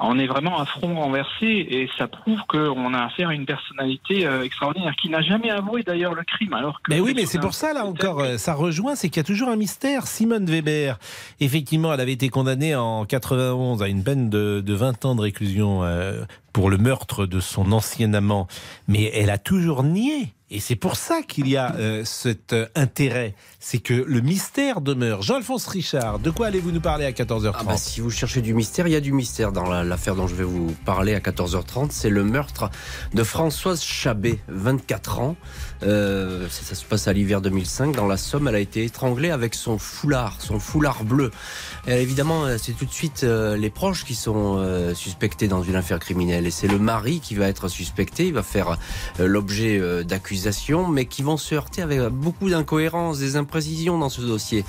[0.00, 4.26] On est vraiment à front renversé et ça prouve qu'on a affaire à une personnalité
[4.26, 6.52] euh, extraordinaire qui n'a jamais avoué d'ailleurs le crime.
[6.52, 9.16] Alors que Mais oui, mais c'est pour ça, là encore, euh, ça rejoint, c'est qu'il
[9.16, 10.06] y a toujours un mystère.
[10.06, 10.98] Simone Weber,
[11.40, 15.20] effectivement, elle avait été condamnée en 91 à une peine de, de 20 ans de
[15.20, 18.46] réclusion euh, pour le meurtre de son ancien amant.
[18.86, 20.34] Mais elle a toujours nié.
[20.50, 23.34] Et c'est pour ça qu'il y a euh, cet euh, intérêt.
[23.60, 25.20] C'est que le mystère demeure.
[25.20, 28.54] Jean-Alphonse Richard, de quoi allez-vous nous parler à 14h30 Ah bah, si vous cherchez du
[28.54, 31.20] mystère, il y a du mystère dans la- l'affaire dont je vais vous parler à
[31.20, 31.90] 14h30.
[31.90, 32.70] C'est le meurtre
[33.12, 35.36] de Françoise Chabet, 24 ans.
[35.82, 37.94] Euh, ça, ça se passe à l'hiver 2005.
[37.94, 41.30] Dans la Somme, elle a été étranglée avec son foulard, son foulard bleu.
[41.86, 45.62] Et évidemment, euh, c'est tout de suite euh, les proches qui sont euh, suspectés dans
[45.62, 46.37] une affaire criminelle.
[46.46, 48.26] Et c'est le mari qui va être suspecté.
[48.26, 48.78] Il va faire
[49.20, 54.08] euh, l'objet euh, d'accusations, mais qui vont se heurter avec beaucoup d'incohérences, des imprécisions dans
[54.08, 54.64] ce dossier.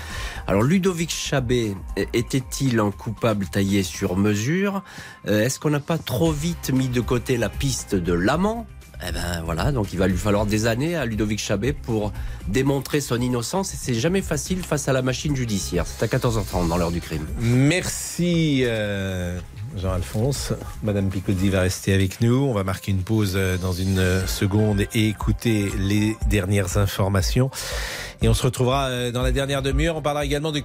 [0.48, 4.84] Alors, Ludovic Chabet euh, était-il un coupable taillé sur mesure?
[5.28, 8.66] Euh, Est-ce qu'on n'a pas trop vite mis de côté la piste de l'amant?
[9.08, 12.12] Eh ben voilà, donc il va lui falloir des années à Ludovic Chabet pour
[12.50, 15.86] démontrer son innocence et c'est jamais facile face à la machine judiciaire.
[15.88, 17.26] C'est à 14h30 dans l'heure du crime.
[17.40, 19.40] Merci euh,
[19.80, 20.54] Jean-Alphonse.
[20.84, 22.36] Madame Picozzi va rester avec nous.
[22.36, 27.50] On va marquer une pause euh, dans une euh, seconde et écouter les dernières informations.
[28.22, 29.96] Et on se retrouvera euh, dans la dernière demi-heure.
[29.96, 30.62] On parlera également de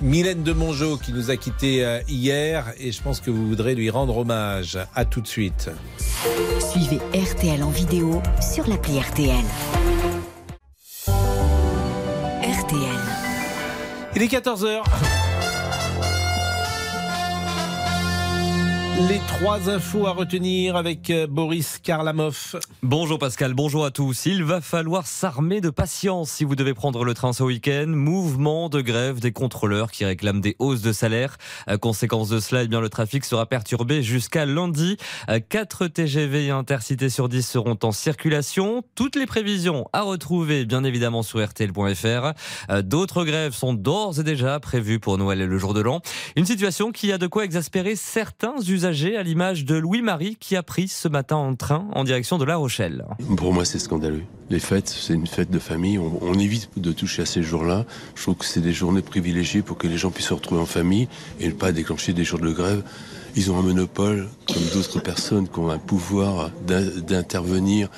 [0.00, 3.90] Mylène de Mongeau qui nous a quittés hier et je pense que vous voudrez lui
[3.90, 4.78] rendre hommage.
[4.94, 5.70] À tout de suite.
[6.70, 9.44] Suivez RTL en vidéo sur l'appli RTL.
[12.42, 12.98] RTL.
[14.14, 14.84] Il est 14h.
[19.06, 22.58] Les trois infos à retenir avec euh, Boris Karlamov.
[22.82, 24.26] Bonjour Pascal, bonjour à tous.
[24.26, 27.86] Il va falloir s'armer de patience si vous devez prendre le train ce week-end.
[27.86, 31.36] Mouvement de grève des contrôleurs qui réclament des hausses de salaire.
[31.68, 34.96] Euh, Conséquence de cela, eh bien, le trafic sera perturbé jusqu'à lundi.
[35.48, 38.82] 4 TGV et intercités sur 10 seront en circulation.
[38.96, 42.32] Toutes les prévisions à retrouver bien évidemment sur rtl.fr.
[42.70, 46.00] Euh, D'autres grèves sont d'ores et déjà prévues pour Noël et le jour de l'an.
[46.34, 50.62] Une situation qui a de quoi exaspérer certains usagers à l'image de Louis-Marie qui a
[50.62, 53.04] pris ce matin en train en direction de La Rochelle.
[53.36, 54.22] Pour moi, c'est scandaleux.
[54.50, 55.98] Les fêtes, c'est une fête de famille.
[55.98, 57.84] On, on évite de toucher à ces jours-là.
[58.16, 60.66] Je trouve que c'est des journées privilégiées pour que les gens puissent se retrouver en
[60.66, 61.08] famille
[61.40, 62.82] et ne pas déclencher des jours de grève.
[63.36, 67.88] Ils ont un monopole, comme d'autres personnes qui ont un pouvoir d'in- d'intervenir,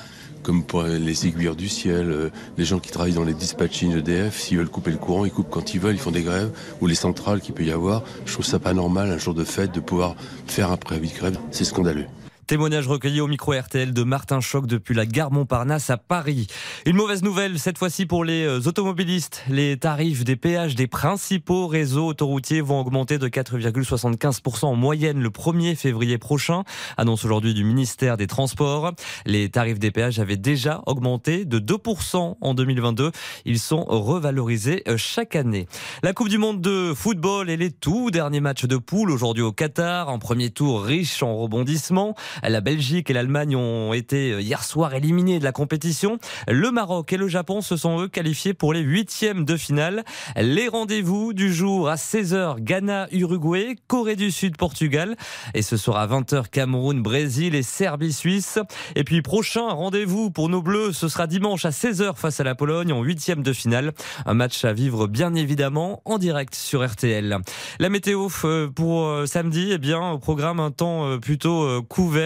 [0.43, 4.39] comme pour les aiguilleurs du ciel, euh, les gens qui travaillent dans les dispatching EDF,
[4.39, 6.87] s'ils veulent couper le courant, ils coupent quand ils veulent, ils font des grèves, ou
[6.87, 8.03] les centrales qu'il peut y avoir.
[8.25, 10.15] Je trouve ça pas normal, un jour de fête, de pouvoir
[10.47, 11.37] faire un préavis de grève.
[11.51, 12.05] C'est scandaleux.
[12.51, 16.47] Témoignage recueilli au micro RTL de Martin Choc depuis la gare Montparnasse à Paris.
[16.85, 19.45] Une mauvaise nouvelle cette fois-ci pour les euh, automobilistes.
[19.47, 25.29] Les tarifs des péages des principaux réseaux autoroutiers vont augmenter de 4,75% en moyenne le
[25.29, 26.63] 1er février prochain,
[26.97, 28.91] annonce aujourd'hui du ministère des Transports.
[29.25, 33.11] Les tarifs des péages avaient déjà augmenté de 2% en 2022.
[33.45, 35.67] Ils sont revalorisés euh, chaque année.
[36.03, 39.53] La Coupe du Monde de football et les tout derniers matchs de poule aujourd'hui au
[39.53, 40.09] Qatar.
[40.09, 42.13] En premier tour riche en rebondissements.
[42.43, 46.17] La Belgique et l'Allemagne ont été euh, hier soir éliminés de la compétition.
[46.47, 50.03] Le Maroc et le Japon se sont eux qualifiés pour les huitièmes de finale.
[50.35, 55.15] Les rendez-vous du jour à 16h Ghana, Uruguay, Corée du Sud, Portugal.
[55.53, 58.59] Et ce sera à 20h Cameroun, Brésil et Serbie, Suisse.
[58.95, 62.55] Et puis prochain rendez-vous pour nos Bleus, ce sera dimanche à 16h face à la
[62.55, 63.93] Pologne en huitième de finale.
[64.25, 67.37] Un match à vivre bien évidemment en direct sur RTL.
[67.79, 71.81] La météo euh, pour euh, samedi, eh bien au programme un temps plutôt euh,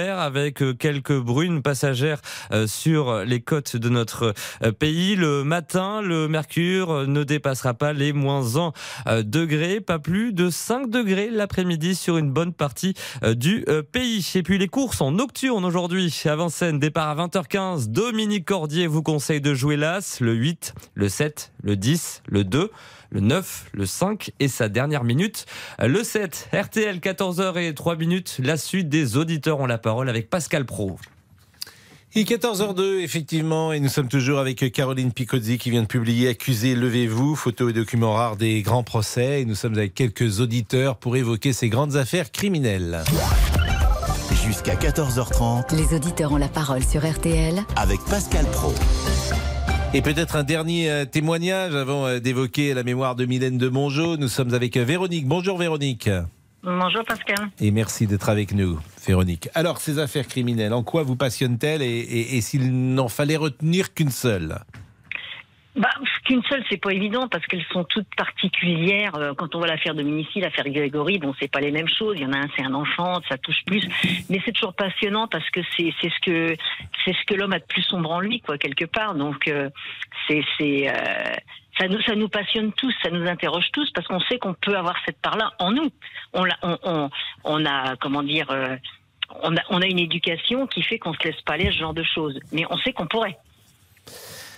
[0.09, 4.33] avec euh, quelques brunes passagères euh, sur les côtes de notre
[4.63, 5.15] euh, pays.
[5.15, 8.71] Le matin, le mercure ne dépassera pas les moins 1
[9.07, 12.93] euh, degrés, pas plus de 5 degrés l'après-midi sur une bonne partie
[13.23, 14.31] du pays.
[14.35, 17.87] Et puis les courses en nocturne aujourd'hui à Vincennes, départ à 20h15.
[17.87, 22.71] Dominique Cordier vous conseille de jouer l'As, le 8, le 7, le 10, le 2
[23.11, 25.45] le 9, le 5 et sa dernière minute.
[25.79, 28.39] Le 7, RTL 14h et 3 minutes.
[28.43, 30.97] La suite des auditeurs ont la parole avec Pascal Pro.
[32.13, 36.29] Il est 14h02, effectivement, et nous sommes toujours avec Caroline Picozzi qui vient de publier
[36.29, 39.41] Accusé, levez-vous, photos et documents rares des grands procès.
[39.41, 43.03] Et nous sommes avec quelques auditeurs pour évoquer ces grandes affaires criminelles.
[44.45, 48.73] Jusqu'à 14h30 Les auditeurs ont la parole sur RTL avec Pascal Pro.
[49.95, 54.17] Et peut-être un dernier euh, témoignage avant euh, d'évoquer la mémoire de Mylène de Mongeau.
[54.17, 55.25] Nous sommes avec euh, Véronique.
[55.25, 56.09] Bonjour Véronique.
[56.63, 57.47] Bonjour Pascal.
[57.61, 58.77] Et merci d'être avec nous,
[59.07, 59.47] Véronique.
[59.53, 63.93] Alors, ces affaires criminelles, en quoi vous passionnent-elles et, et- et s'il n'en fallait retenir
[63.93, 64.57] qu'une seule?
[65.75, 65.89] Bah,
[66.23, 69.13] qu'une seule, c'est pas évident parce qu'elles sont toutes particulières.
[69.15, 72.15] Euh, Quand on voit l'affaire Dominici, l'affaire Grégory, bon, c'est pas les mêmes choses.
[72.17, 73.85] Il y en a un, c'est un enfant, ça touche plus.
[74.29, 76.55] Mais c'est toujours passionnant parce que c'est c'est ce que
[77.03, 79.15] c'est ce que l'homme a de plus sombre en lui, quoi, quelque part.
[79.15, 79.69] Donc euh,
[80.29, 80.41] c'est
[80.89, 81.33] euh,
[81.77, 84.77] ça nous ça nous passionne tous, ça nous interroge tous parce qu'on sait qu'on peut
[84.77, 85.89] avoir cette part-là en nous.
[86.33, 87.09] On on, on,
[87.43, 88.49] on a comment dire.
[88.49, 88.77] euh,
[89.41, 91.79] on a, on a une éducation qui fait qu'on se laisse pas aller à ce
[91.79, 93.37] genre de choses, mais on sait qu'on pourrait.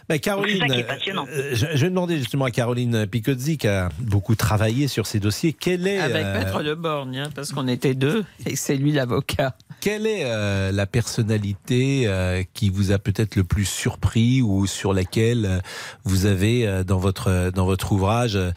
[0.10, 1.26] Bah, Caroline, C'est ça qui est passionnant.
[1.30, 5.20] euh, je, je vais demander justement à Caroline Picozzi, qui a beaucoup travaillé sur ces
[5.20, 8.76] dossiers, quelle est, Avec euh, Maître Le Borgne, hein, parce qu'on était deux et c'est
[8.78, 9.56] lui l'avocat.
[9.82, 14.94] quelle est euh, la personnalité euh, qui vous a peut-être le plus surpris ou sur
[14.94, 15.60] laquelle euh,
[16.06, 18.52] vous avez euh, dans votre dans votre ouvrage euh,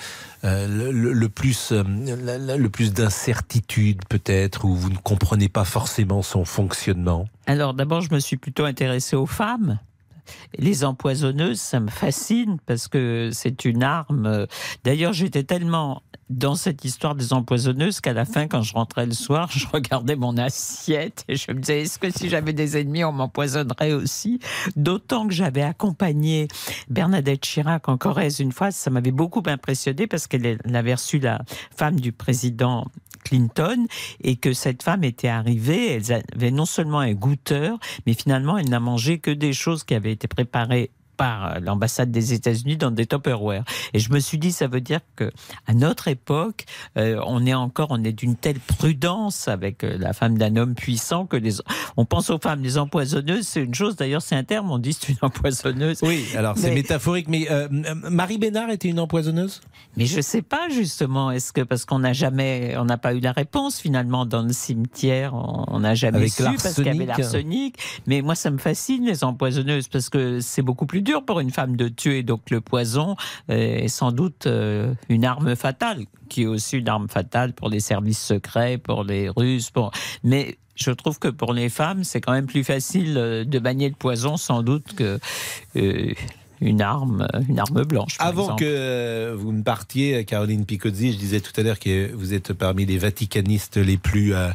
[0.68, 1.82] le, le- le plus euh,
[2.22, 7.26] la- le plus d'incertitude peut-être où vous ne comprenez pas forcément son fonctionnement?
[7.46, 9.78] Alors d'abord, je me suis plutôt intéressée aux femmes.
[10.58, 14.46] Les empoisonneuses, ça me fascine parce que c'est une arme.
[14.84, 19.12] D'ailleurs, j'étais tellement dans cette histoire des empoisonneuses qu'à la fin, quand je rentrais le
[19.12, 23.04] soir, je regardais mon assiette et je me disais, est-ce que si j'avais des ennemis,
[23.04, 24.38] on m'empoisonnerait aussi?
[24.76, 26.48] D'autant que j'avais accompagné
[26.88, 31.18] Bernadette Chirac en Corrèze une fois, ça m'avait beaucoup impressionné parce qu'elle elle avait reçu
[31.18, 31.42] la
[31.76, 32.86] femme du président
[33.24, 33.86] Clinton
[34.22, 38.68] et que cette femme était arrivée, elle avait non seulement un goûteur, mais finalement elle
[38.68, 40.90] n'a mangé que des choses qui avaient été préparées
[41.20, 43.62] par l'ambassade des États-Unis dans des Tupperware.
[43.92, 45.30] Et je me suis dit, ça veut dire que
[45.66, 46.64] à notre époque,
[46.96, 50.74] euh, on est encore, on est d'une telle prudence avec euh, la femme d'un homme
[50.74, 51.56] puissant que les,
[51.98, 53.96] on pense aux femmes les empoisonneuses, c'est une chose.
[53.96, 55.98] D'ailleurs, c'est un terme, on dit c'est une empoisonneuse.
[56.00, 57.68] Oui, alors c'est Mais- métaphorique, mais euh,
[58.10, 59.60] Marie Bénard était une empoisonneuse?
[59.98, 61.30] Mais je sais pas justement.
[61.30, 64.54] Est-ce que parce qu'on n'a jamais, on n'a pas eu la réponse finalement dans le
[64.54, 67.76] cimetière, on n'a jamais Avec su parce qu'il y avait l'arsenic.
[68.06, 71.50] Mais moi, ça me fascine les empoisonneuses parce que c'est beaucoup plus dur pour une
[71.50, 72.22] femme de tuer.
[72.22, 73.16] Donc le poison
[73.50, 77.68] euh, est sans doute euh, une arme fatale, qui est aussi une arme fatale pour
[77.68, 79.90] les services secrets, pour les Russes, pour.
[80.22, 83.88] Mais je trouve que pour les femmes, c'est quand même plus facile euh, de manier
[83.88, 85.18] le poison, sans doute que.
[85.76, 86.12] euh,
[86.60, 88.16] une arme, une arme blanche.
[88.18, 88.64] Avant exemple.
[88.64, 92.84] que vous ne partiez, Caroline Picozzi, je disais tout à l'heure que vous êtes parmi
[92.84, 94.50] les vaticanistes les plus euh,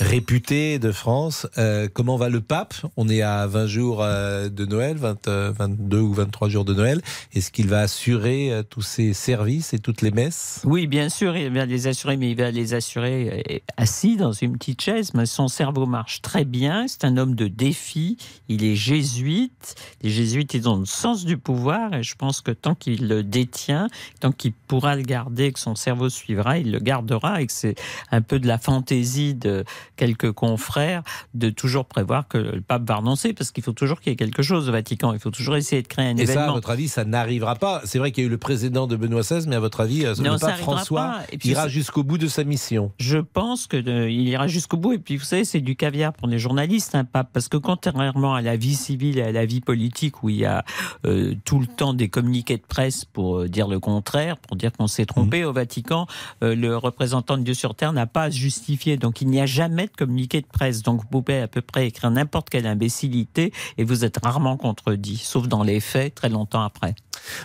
[0.00, 1.46] réputés de France.
[1.58, 2.74] Euh, comment va le pape?
[2.96, 6.74] On est à 20 jours euh, de Noël, 20, euh, 22 ou 23 jours de
[6.74, 7.00] Noël.
[7.34, 10.62] Est-ce qu'il va assurer euh, tous ces services et toutes les messes?
[10.64, 14.32] Oui, bien sûr, il va les assurer, mais il va les assurer euh, assis dans
[14.32, 15.12] une petite chaise.
[15.14, 16.86] Mais son cerveau marche très bien.
[16.86, 18.16] C'est un homme de défi.
[18.48, 19.74] Il est jésuite.
[20.02, 21.94] Les jésuites, ils ont le sens du pouvoir.
[21.94, 23.88] Et je pense que tant qu'il le détient,
[24.20, 27.42] tant qu'il pourra le garder, que son cerveau suivra, il le gardera.
[27.42, 27.74] Et que c'est
[28.12, 29.64] un peu de la fantaisie de
[29.98, 31.02] quelques confrères
[31.34, 33.34] de toujours prévoir que le pape va renoncer.
[33.34, 35.12] Parce qu'il faut toujours qu'il y ait quelque chose au Vatican.
[35.12, 36.54] Il faut toujours essayer de créer un Et ça, à événement.
[36.54, 37.82] votre avis, ça n'arrivera pas.
[37.84, 40.06] C'est vrai qu'il y a eu le précédent de Benoît XVI, mais à votre avis,
[40.06, 41.22] euh, Non, le pape François pas.
[41.32, 42.92] Et puis ira jusqu'au bout de sa mission.
[42.98, 44.92] Je pense que euh, il ira jusqu'au bout.
[44.92, 47.30] Et puis, vous savez, c'est du caviar pour les journalistes, un pape.
[47.32, 50.44] Parce que contrairement à la vie civile et à la vie politique, où il y
[50.44, 50.64] a
[51.04, 54.72] euh, tout le temps des communiqués de presse pour euh, dire le contraire, pour dire
[54.72, 56.06] qu'on s'est trompé, au Vatican,
[56.40, 58.96] le représentant de Dieu sur Terre n'a pas à se justifier.
[58.96, 60.82] Donc, il n'y a jamais communiqué de presse.
[60.82, 65.16] Donc, vous pouvez à peu près écrire n'importe quelle imbécilité et vous êtes rarement contredit,
[65.16, 66.94] sauf dans les faits, très longtemps après.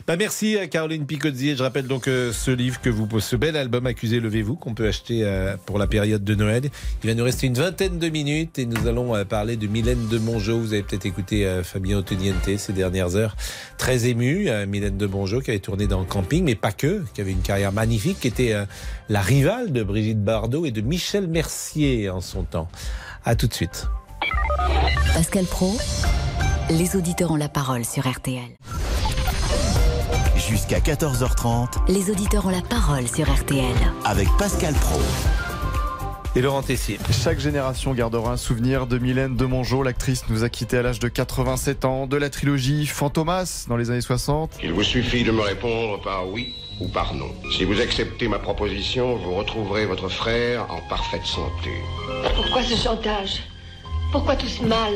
[0.08, 1.56] Bah merci à Caroline Picozzi.
[1.56, 4.88] Je rappelle donc euh, ce livre que vous, ce bel album Accusé levez-vous qu'on peut
[4.88, 6.70] acheter euh, pour la période de Noël.
[7.04, 10.08] Il va nous rester une vingtaine de minutes et nous allons euh, parler de Mylène
[10.08, 10.60] de Mongeau.
[10.60, 13.36] Vous avez peut-être écouté euh, Fabien Otoniente ces dernières heures.
[13.78, 17.22] Très ému, euh, Mylène de Mongeau qui avait tourné dans Camping, mais pas que, qui
[17.22, 18.66] avait une carrière magnifique, qui était euh,
[19.10, 22.68] la rivale de Brigitte Bardot et de Michel Mercier en son temps.
[23.26, 23.88] À tout de suite.
[25.14, 25.78] Pascal Pro,
[26.70, 28.42] les auditeurs ont la parole sur RTL.
[30.50, 33.64] Jusqu'à 14h30 Les auditeurs ont la parole sur RTL.
[34.06, 35.00] avec Pascal Pro.
[36.36, 36.98] Et Laurent Tessier.
[37.12, 39.84] Chaque génération gardera un souvenir de Mylène de Mongeau.
[39.84, 42.08] L'actrice nous a quittés à l'âge de 87 ans.
[42.08, 44.52] De la trilogie Fantomas dans les années 60.
[44.64, 47.30] Il vous suffit de me répondre par oui ou par non.
[47.56, 51.70] Si vous acceptez ma proposition, vous retrouverez votre frère en parfaite santé.
[52.36, 53.44] Pourquoi ce chantage?
[54.12, 54.94] Pourquoi tout ce mal?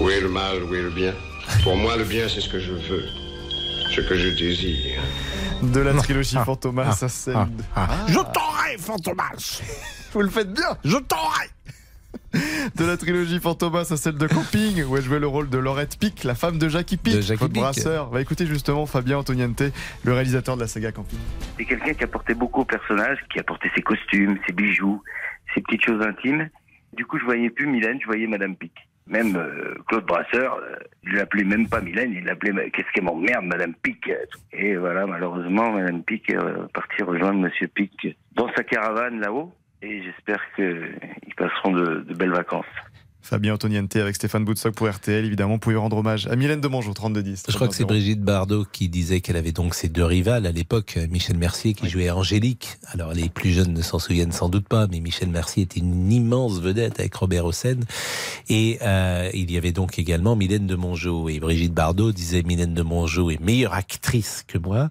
[0.00, 1.12] Où est le mal, où est le bien?
[1.62, 3.04] Pour moi, le bien, c'est ce que je veux,
[3.90, 5.00] ce que je désire.
[5.62, 7.62] De la trilogie Fantomas à celle de...
[8.08, 9.62] Je t'aurai, Fantomas
[10.12, 11.46] Vous le faites bien Je t'aurai
[12.76, 15.98] De la trilogie Fantomas à celle de Camping, où elle jouait le rôle de Laurette
[15.98, 18.10] Pic, la femme de Jackie Pic, votre brasseur.
[18.10, 19.62] Va écouter justement Fabien Antoniente,
[20.04, 21.18] le réalisateur de la saga Camping.
[21.56, 25.02] C'est quelqu'un qui apportait beaucoup au personnage, qui apportait ses costumes, ses bijoux,
[25.54, 26.48] ses petites choses intimes.
[26.92, 28.72] Du coup, je voyais plus Mylène, je voyais Madame Pic.
[29.08, 33.04] Même euh, Claude Brasseur, euh, il l'appelait même pas Mylène, il l'appelait euh, qu'est-ce qu'elle
[33.04, 34.10] m'emmerde, Madame Pic.
[34.52, 39.52] Et voilà, malheureusement, Madame Pic est euh, partie rejoindre Monsieur Pic dans sa caravane là-haut.
[39.82, 42.64] Et j'espère qu'ils passeront de, de belles vacances.
[43.26, 46.68] Fabien Antoniente avec Stéphane Boutsock pour RTL, évidemment, vous pouvez rendre hommage à Mylène de
[46.68, 47.42] Mongeau, 3210.
[47.48, 50.52] Je crois que c'est Brigitte Bardot qui disait qu'elle avait donc ses deux rivales à
[50.52, 52.78] l'époque, Michel Mercier qui jouait Angélique.
[52.92, 56.12] Alors les plus jeunes ne s'en souviennent sans doute pas, mais Michel Mercier était une
[56.12, 57.80] immense vedette avec Robert Hossein.
[58.48, 61.28] Et euh, il y avait donc également Mylène de Mongeau.
[61.28, 64.90] Et Brigitte Bardot disait Mylène de Mongeau est meilleure actrice que moi.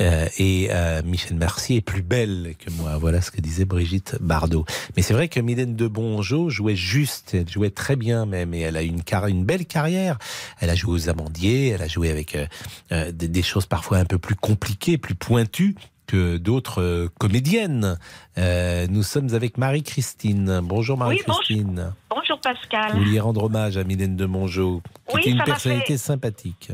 [0.00, 2.98] Euh, et euh, Michel Mercier est plus belle que moi.
[2.98, 4.66] Voilà ce que disait Brigitte Bardot.
[4.94, 8.60] Mais c'est vrai que Mylène de Mongeau jouait juste, elle jouait très bien même, et
[8.60, 10.18] elle a une, car- une belle carrière.
[10.60, 12.46] Elle a joué aux Amandiers, elle a joué avec euh,
[12.92, 15.74] euh, des, des choses parfois un peu plus compliquées, plus pointues
[16.06, 17.96] que d'autres euh, comédiennes.
[18.36, 20.60] Euh, nous sommes avec Marie-Christine.
[20.62, 21.92] Bonjour Marie-Christine.
[22.10, 22.92] Bonjour Pascal.
[22.92, 26.72] Vous vouliez rendre hommage à Mylène de Mongeau, qui Oui, était une personnalité fait- sympathique.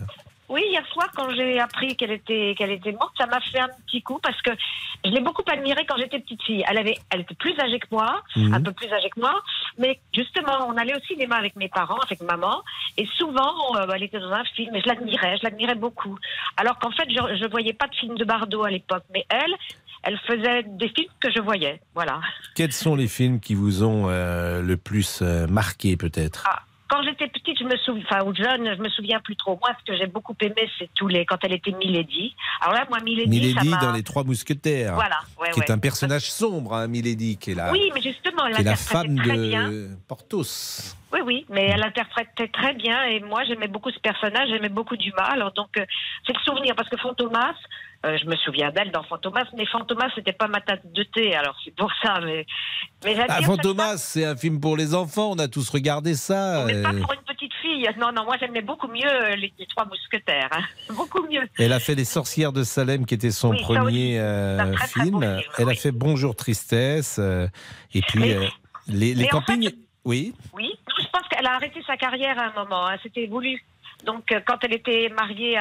[0.48, 3.68] Oui, hier soir, quand j'ai appris qu'elle était, qu'elle était morte, ça m'a fait un
[3.86, 4.50] petit coup parce que
[5.04, 6.64] je l'ai beaucoup admirée quand j'étais petite fille.
[6.68, 8.54] Elle avait, elle était plus âgée que moi, Mhm.
[8.54, 9.42] un peu plus âgée que moi,
[9.78, 12.62] mais justement, on allait au cinéma avec mes parents, avec maman,
[12.96, 16.18] et souvent, euh, elle était dans un film et je l'admirais, je l'admirais beaucoup.
[16.56, 19.54] Alors qu'en fait, je, je voyais pas de film de Bardot à l'époque, mais elle,
[20.02, 21.80] elle faisait des films que je voyais.
[21.94, 22.20] Voilà.
[22.54, 26.44] Quels sont les films qui vous ont euh, le plus euh, marqué peut-être?
[26.48, 29.58] Ah, quand j'étais petite, je me souviens, enfin, ou jeune, je me souviens plus trop.
[29.60, 32.34] Moi, ce que j'ai beaucoup aimé, c'est tous les, quand elle était Milady.
[32.62, 34.94] Alors là, moi, Milady, ça Milady m'a- dans Les Trois Mousquetaires.
[34.94, 38.46] Voilà, ouais, qui est un personnage sombre, hein, Milady, qui est la, Oui, mais justement,
[38.46, 39.68] elle qui est la femme très bien.
[39.70, 40.94] de Porthos.
[41.12, 44.94] Oui, oui, mais elle interprétait très bien et moi j'aimais beaucoup ce personnage, j'aimais beaucoup
[44.94, 45.22] Dumas.
[45.22, 45.84] Alors donc euh,
[46.26, 47.54] c'est le souvenir parce que Fantomas,
[48.06, 51.34] euh, je me souviens d'elle dans Fantomas, mais Fantomas c'était pas ma tasse de thé,
[51.34, 52.20] alors c'est pour ça.
[52.22, 52.46] Mais
[53.28, 56.64] Ah, Fantomas, c'est un film pour les enfants, on a tous regardé ça.
[56.66, 57.88] mais pas euh, pour une petite fille.
[57.98, 60.62] Non, non, moi j'aimais beaucoup mieux euh, les, les trois mousquetaires, hein.
[60.94, 61.42] beaucoup mieux.
[61.58, 65.40] Elle a fait Les Sorcières de Salem, qui était son Oui, premier euh, très, film.
[65.58, 67.16] Elle a fait Bonjour Tristesse.
[67.18, 67.48] euh,
[67.94, 68.48] et puis, Mais-
[68.88, 69.70] les, les en campagnes.
[70.04, 70.32] Oui.
[70.54, 72.86] Oui, je pense qu'elle a arrêté sa carrière à un moment.
[72.86, 72.96] hein.
[73.02, 73.62] C'était voulu.
[74.04, 75.58] Donc, euh, quand elle était mariée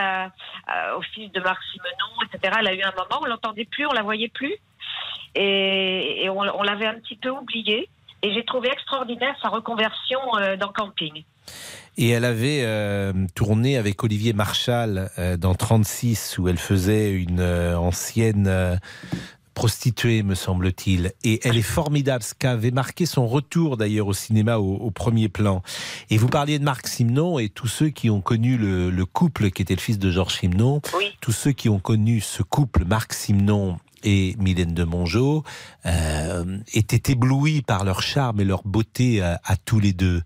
[0.95, 3.93] au fils de Marc Simenon, etc., elle a eu un moment, on l'entendait plus, on
[3.93, 4.55] la voyait plus.
[5.35, 7.89] Et, on, l'avait un petit peu oubliée.
[8.23, 11.23] Et j'ai trouvé extraordinaire sa reconversion euh, dans Camping.
[11.97, 17.41] Et elle avait euh, tourné avec Olivier Marchal euh, dans 36, où elle faisait une
[17.41, 18.79] ancienne
[19.57, 21.13] prostituée, me semble-t-il.
[21.23, 25.29] Et elle est formidable, ce qu'avait marqué son retour d'ailleurs au cinéma au, au premier
[25.29, 25.63] plan.
[26.11, 29.49] Et vous parliez de Marc Simenon et tous ceux qui ont connu le, le couple
[29.49, 30.79] qui était le fils de Georges Simenon,
[31.21, 35.43] tous ceux qui ont connu ce couple, Marc Simenon et Mylène de Mongeau
[35.85, 40.21] euh, étaient éblouis par leur charme et leur beauté à tous les deux.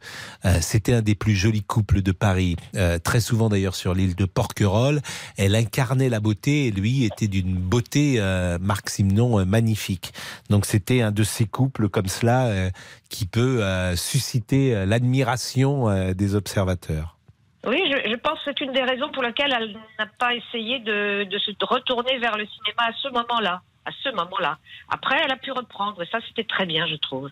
[0.46, 4.16] Euh, C'était un des plus jolis couples de Paris, Euh, très souvent d'ailleurs sur l'île
[4.16, 5.02] de Porquerolles.
[5.38, 8.20] Elle incarnait la beauté et lui était d'une beauté,
[8.60, 10.14] Marc Simenon, euh, magnifique.
[10.50, 12.72] Donc c'était un de ces couples comme cela
[13.10, 13.64] qui peut
[13.96, 17.18] susciter l'admiration des observateurs.
[17.66, 20.80] Oui, je, je pense que c'est une des raisons pour lesquelles elle n'a pas essayé
[20.80, 23.62] de, de se retourner vers le cinéma à ce moment-là.
[23.84, 24.60] À ce moment-là.
[24.90, 26.04] Après, elle a pu reprendre.
[26.04, 27.30] Et ça, c'était très bien, je trouve.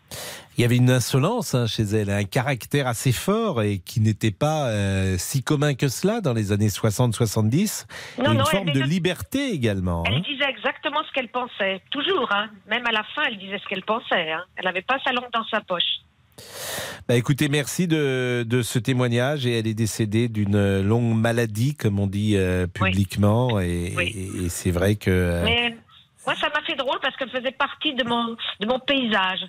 [0.57, 4.31] Il y avait une insolence hein, chez elle, un caractère assez fort et qui n'était
[4.31, 7.85] pas euh, si commun que cela dans les années 60-70.
[8.17, 10.01] Non, Et une non, forme de liberté également.
[10.07, 10.11] hein.
[10.11, 11.81] Elle disait exactement ce qu'elle pensait.
[11.91, 12.49] Toujours, hein.
[12.67, 14.31] Même à la fin, elle disait ce qu'elle pensait.
[14.31, 14.43] Hein.
[14.55, 15.99] Elle n'avait pas sa langue dans sa poche.
[17.07, 21.99] Bah, écoutez, merci de, de ce témoignage et elle est décédée d'une longue maladie, comme
[21.99, 23.59] on dit euh, publiquement.
[23.59, 25.09] Et, et- et c'est vrai que...
[25.09, 25.75] euh, Mais
[26.25, 29.39] moi, ça m'a fait drôle parce qu'elle faisait partie de mon, de mon paysage.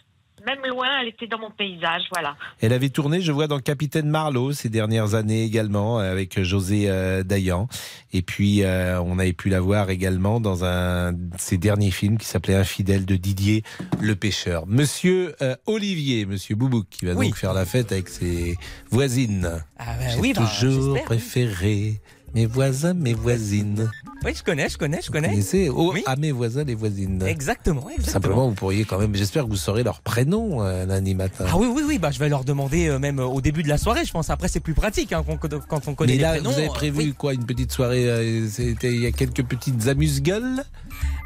[0.46, 2.02] Même loin, elle était dans mon paysage.
[2.12, 2.36] Voilà.
[2.60, 7.22] Elle avait tourné, je vois, dans Capitaine Marlowe ces dernières années également, avec José euh,
[7.22, 7.68] Dayan.
[8.12, 12.16] Et puis, euh, on avait pu la voir également dans un de ses derniers films
[12.18, 13.62] qui s'appelait Infidèle de Didier
[14.00, 14.66] Le Pêcheur.
[14.66, 17.26] Monsieur euh, Olivier, Monsieur Boubouk, qui va Oui.
[17.26, 18.56] donc faire la fête avec ses
[18.90, 19.62] voisines.
[19.78, 22.00] Ah bah J'ai oui, bah, toujours préféré
[22.34, 23.90] mes voisins, mes voisines.
[24.22, 25.28] Oui, je connais, je connais, je Vous connais.
[25.30, 27.22] connaissez Oh, à mes voisins, les voisines.
[27.26, 28.12] Exactement, exactement.
[28.12, 31.46] Simplement, vous pourriez quand même, j'espère que vous saurez leur prénom euh, lundi matin.
[31.48, 33.68] Ah oui, oui, oui, bah, je vais leur demander euh, même euh, au début de
[33.68, 34.28] la soirée, je pense.
[34.28, 35.24] Après, c'est plus pratique hein,
[35.68, 36.50] quand on connaît Mais là, les prénoms.
[36.52, 37.14] vous avez euh, prévu oui.
[37.16, 40.64] quoi Une petite soirée euh, C'était il y a quelques petites amuse-gueules?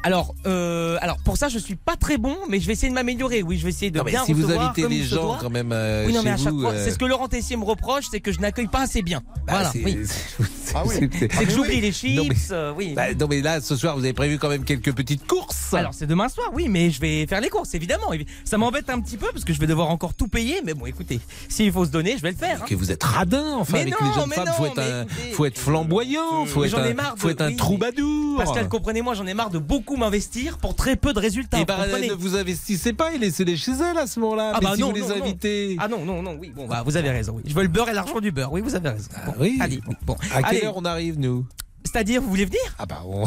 [0.05, 2.95] Alors, euh, alors pour ça, je suis pas très bon, mais je vais essayer de
[2.95, 3.43] m'améliorer.
[3.43, 5.39] Oui, je vais essayer de Non, mais bien si vous invitez les gens doit.
[5.41, 7.07] quand même euh, oui, non, mais à chez chaque vous, fois, euh, c'est ce que
[7.07, 9.23] Laurent Tessier me reproche, c'est que je n'accueille pas assez bien.
[9.47, 9.99] bah, voilà, oui.
[10.07, 10.95] c'est- Ah oui.
[11.19, 12.95] c'est- que j'oublie les chips, Non, mais- euh, oui.
[12.95, 15.75] Bah, non mais là, ce soir, vous avez prévu quand même quelques petites courses.
[15.75, 18.11] Alors c'est demain soir, oui, mais je vais faire les courses, évidemment.
[18.45, 20.87] Ça m'embête un petit peu parce que je vais devoir encore tout payer, mais bon,
[20.87, 22.63] écoutez, s'il faut se donner, je vais le faire.
[22.63, 22.67] hein.
[22.69, 24.83] Que vous êtes radin, enfin, Mais avec non, les jeunes femmes, non, faut être, mais
[24.93, 27.57] un, écoutez, faut être flamboyant, faut être ai un, marre faut de- être un oui.
[27.57, 28.39] troubadour.
[28.39, 31.59] Pascal, comprenez-moi, j'en ai marre de beaucoup m'investir pour très peu de résultats.
[31.59, 34.53] Et vous bah, comprenez ne vous investissez pas et laissez-les chez elles à ce moment-là.
[34.55, 35.25] Ah mais bah si non, vous les non, non.
[35.25, 35.77] invitez.
[35.79, 37.43] Ah non, non, non, oui, bon, bah, vous avez raison, oui.
[37.47, 39.09] Je veux le beurre et l'argent du beurre, oui, vous avez raison.
[39.27, 39.59] Bon, oui.
[39.61, 40.17] Allez, bon.
[40.33, 40.67] À quelle Allez.
[40.67, 41.47] heure on arrive, nous?
[41.85, 42.61] C'est-à-dire, vous voulez venir?
[42.79, 43.27] Ah bah, on...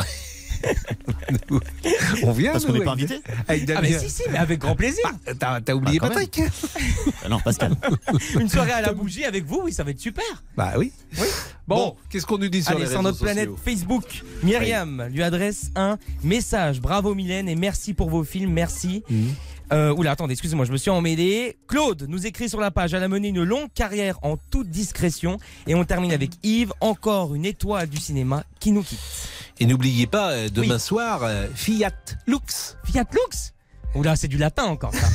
[2.23, 4.59] on vient, Parce qu'on nous, n'est pas invité avec Ah, mais si, si, mais avec
[4.59, 5.03] grand plaisir.
[5.39, 6.41] Bah, T'as oublié Bah, Patrick
[7.29, 7.75] non, Pascal.
[8.39, 10.25] Une soirée à la bougie avec vous, oui, ça va être super.
[10.55, 10.91] Bah oui.
[11.19, 11.27] Oui.
[11.67, 15.21] Bon, qu'est-ce qu'on nous dit sur Allez, les sur notre planète sociaux Facebook, Myriam lui
[15.21, 16.81] adresse un message.
[16.81, 19.03] Bravo Mylène et merci pour vos films, merci.
[19.09, 19.33] Mhm.
[19.73, 21.57] Euh, oula, attendez, excusez-moi, je me suis emmêlé.
[21.67, 25.39] Claude nous écrit sur la page Elle a mené une longue carrière en toute discrétion.
[25.67, 28.99] Et on termine avec Yves, encore une étoile du cinéma qui nous quitte.
[29.59, 30.79] Et n'oubliez pas, euh, demain Oui.
[30.79, 31.91] soir, euh, Fiat
[32.27, 32.77] Lux.
[32.85, 33.53] Fiat Lux
[33.95, 35.07] Oula, c'est du latin encore ça.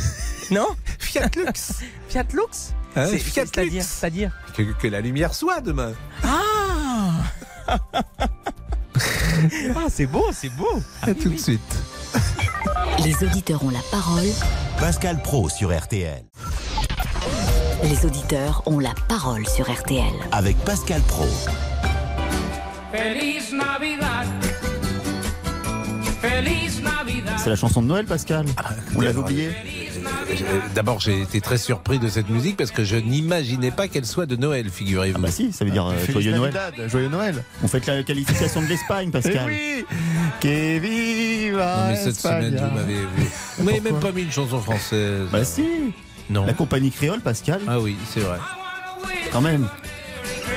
[0.54, 0.66] non
[0.98, 1.72] Fiat Lux.
[2.08, 3.86] Fiat Lux Hein, C'est- Fiat Lux.
[3.86, 5.92] C'est-à-dire Que, que la lumière soit demain.
[6.24, 7.22] Ah
[9.74, 10.68] Ah, c'est beau, c'est beau.
[11.00, 11.60] À tout de suite.
[12.98, 14.26] Les auditeurs ont la parole.
[14.78, 16.22] Pascal Pro sur RTL.
[17.84, 20.12] Les auditeurs ont la parole sur RTL.
[20.30, 21.26] Avec Pascal Pro.
[22.92, 24.26] Feliz Navidad.
[26.20, 27.34] Feliz Navidad.
[27.38, 28.46] C'est la chanson de Noël, Pascal.
[28.94, 29.48] On l'avait oublié.
[29.48, 34.06] Euh, D'abord, j'ai été très surpris de cette musique parce que je n'imaginais pas qu'elle
[34.06, 35.18] soit de Noël, figurez-vous.
[35.18, 36.54] Ah bah si, ça veut dire euh, joyeux Noël.
[36.86, 37.44] Joyeux Noël.
[37.62, 39.50] On fait la qualification de l'Espagne, Pascal.
[39.50, 41.21] Eh oui
[41.52, 42.94] Non, mais cette semaine, vous m'avez
[43.58, 45.28] vous, m'avez même pas mis une chanson française.
[45.30, 45.64] Bah si.
[46.30, 46.46] Non.
[46.46, 47.60] La compagnie créole, Pascal.
[47.68, 48.38] Ah oui, c'est vrai.
[49.32, 49.68] Quand même.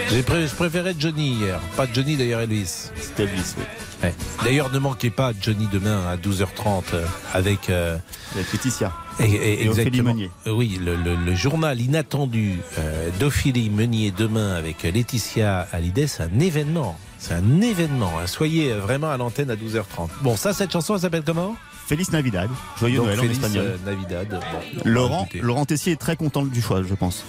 [0.10, 1.60] J'ai pré- je préférais Johnny hier.
[1.76, 2.91] Pas Johnny d'ailleurs, Elvis.
[3.02, 3.64] C'était Elvis, oui.
[4.04, 4.14] Ouais.
[4.43, 7.70] D'ailleurs, ne manquez pas Johnny demain à 12h30 euh, avec.
[7.70, 7.98] euh,
[8.36, 8.91] Avec Laetitia.
[9.20, 10.14] et- et- Et Ophélie exactement.
[10.14, 10.32] Meunier.
[10.48, 16.24] Euh, Oui, le, le- le journal inattendu euh, d'Ophélie Meunier demain avec Laetitia Hallyday, c'est
[16.24, 16.98] un événement.
[17.28, 18.11] C'est un événement.
[18.19, 18.28] hein.
[18.28, 20.09] Soyez vraiment à l'antenne à 12h30.
[20.21, 21.55] Bon, ça, cette chanson, elle s'appelle comment?
[21.88, 22.49] Feliz Navidad.
[22.80, 23.65] Joyeux Donc, Noël Feliz, en espagnol.
[23.65, 24.30] euh, Navidad.
[24.30, 25.28] Bon, Laurent.
[25.41, 27.26] Laurent Tessier est très content du choix, je pense.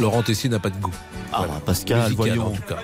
[0.00, 0.90] Laurent Tessier n'a pas de goût.
[1.32, 2.46] Ah, Pascal, Musical, voyons.
[2.46, 2.78] en tout cas.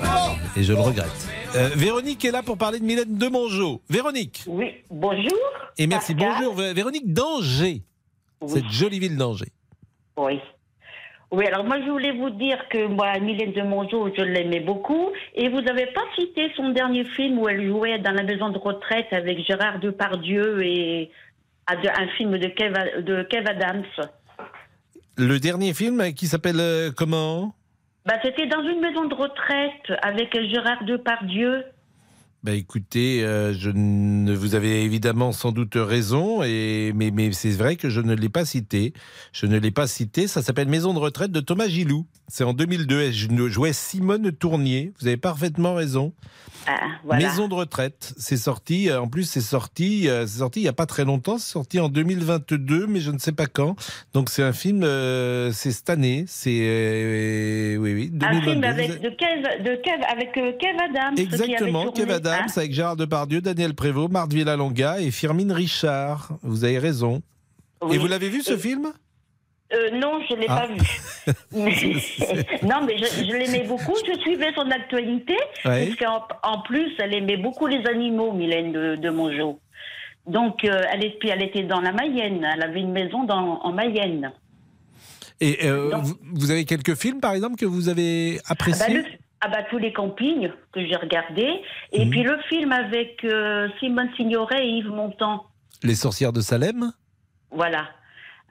[0.00, 0.34] Voilà.
[0.56, 1.28] Et je le regrette.
[1.54, 3.80] Euh, Véronique est là pour parler de Mylène Demongeau.
[3.88, 4.42] Véronique.
[4.48, 5.30] Oui, bonjour.
[5.78, 6.14] Et merci.
[6.16, 6.34] Pascal.
[6.38, 7.82] Bonjour, Vé- Véronique d'Angers.
[8.40, 8.50] Oui.
[8.52, 9.52] Cette jolie ville d'Angers.
[10.16, 10.40] Oui.
[11.32, 15.10] Oui, alors moi je voulais vous dire que moi, Mylène de Mongeau, je l'aimais beaucoup.
[15.34, 18.58] Et vous n'avez pas cité son dernier film où elle jouait dans la maison de
[18.58, 21.10] retraite avec Gérard Depardieu et
[21.68, 23.84] un film de Kev, de Kev Adams.
[25.16, 27.54] Le dernier film qui s'appelle euh, comment?
[28.04, 31.64] Bah, C'était dans une maison de retraite avec Gérard Depardieu.
[32.46, 33.70] Bah écoutez, euh, je
[34.32, 38.28] vous avez évidemment sans doute raison, et, mais, mais c'est vrai que je ne l'ai
[38.28, 38.92] pas cité.
[39.32, 40.28] Je ne l'ai pas cité.
[40.28, 42.06] Ça s'appelle Maison de retraite de Thomas Gilou.
[42.28, 43.00] C'est en 2002.
[43.00, 44.92] Elle jou- jouait Simone Tournier.
[45.00, 46.12] Vous avez parfaitement raison.
[46.68, 47.28] Ah, voilà.
[47.28, 48.90] Maison de retraite, c'est sorti.
[48.90, 51.38] euh, En plus, c'est sorti, euh, c'est sorti il y a pas très longtemps.
[51.38, 53.76] C'est sorti en 2022, mais je ne sais pas quand.
[54.14, 56.24] Donc c'est un film, euh, c'est cette année.
[56.26, 58.36] C'est euh, oui, oui, 2022.
[58.38, 61.14] Un film avec, de Kev, de Kev, avec Kev Adams.
[61.16, 66.30] Exactement, Kev Adams avec Gérard Depardieu, Daniel Prévost, Marthe Villalonga et Firmine Richard.
[66.42, 67.22] Vous avez raison.
[67.82, 67.96] Oui.
[67.96, 68.92] Et vous l'avez vu ce film?
[69.72, 70.60] Euh, non, je ne l'ai Ah.
[70.60, 70.78] pas vu.
[71.52, 71.72] Mais-
[72.62, 73.94] non, mais je, je l'aimais beaucoup.
[74.06, 75.36] Je suivais son actualité.
[75.64, 75.88] Ouais.
[75.88, 79.58] Parce qu'en en plus, elle aimait beaucoup les animaux, Mylène de, de Mongeau.
[80.26, 82.44] Donc, euh, elle, est- puis elle était dans la Mayenne.
[82.54, 84.32] Elle avait une maison dans, en Mayenne.
[85.40, 88.94] Et euh, vous, vous avez quelques films, par exemple, que vous avez Ah bah, appréciés
[88.94, 89.04] le-
[89.40, 91.60] ah bah, tous les campings que j'ai regardés.
[91.92, 92.10] Et Mhm.
[92.10, 93.20] puis le film avec
[93.80, 95.44] Simone Signoret et Yves Montand.
[95.82, 96.92] Les sorcières de Salem
[97.50, 97.88] Voilà.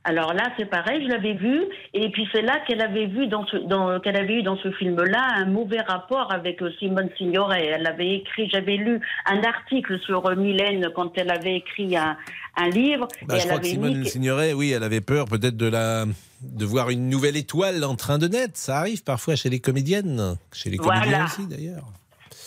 [0.07, 1.63] Alors là, c'est pareil, je l'avais vu,
[1.95, 4.71] et puis c'est là qu'elle avait vu dans ce, dans, qu'elle avait eu dans ce
[4.71, 7.65] film-là un mauvais rapport avec euh, Simone Signoret.
[7.65, 12.15] Elle avait écrit, j'avais lu un article sur euh, Mylène quand elle avait écrit un,
[12.55, 14.83] un livre, Bah, et je elle crois que avait Simone mis que- Signoret, oui, elle
[14.83, 16.05] avait peur peut-être de la
[16.41, 18.53] de voir une nouvelle étoile en train de naître.
[18.55, 21.25] Ça arrive parfois chez les comédiennes, chez les comédiens Voilà.
[21.25, 21.85] aussi d'ailleurs.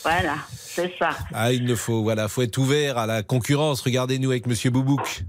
[0.04, 1.10] Voilà, c'est ça.
[1.34, 3.80] Ah, il ne faut, voilà, faut être ouvert à la concurrence.
[3.80, 5.24] Regardez-nous avec Monsieur Boubouk.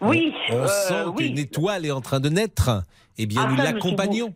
[0.00, 1.28] Oui, On euh, sent oui.
[1.28, 2.82] qu'une étoile est en train de naître.
[3.18, 4.34] Eh bien, Ah, nous l'accompagnons.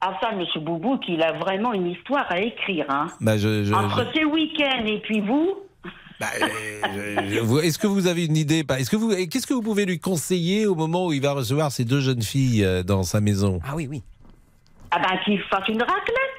[0.00, 2.86] Ah ça, Monsieur Boubou, il a vraiment une histoire à écrire.
[2.88, 3.06] Hein.
[3.20, 5.54] Bah, je- je- Entre ses week-ends et puis vous,
[6.20, 9.62] je- vous- Est-ce que vous avez une idée pas Est-ce que vous, qu'est-ce que vous
[9.62, 13.02] pouvez lui conseiller au moment où il va recevoir ces deux jeunes filles euh, dans
[13.04, 13.60] sa maison?
[13.66, 14.02] Ah oui, oui.
[14.90, 16.31] ah ben qu'il fasse une raclette.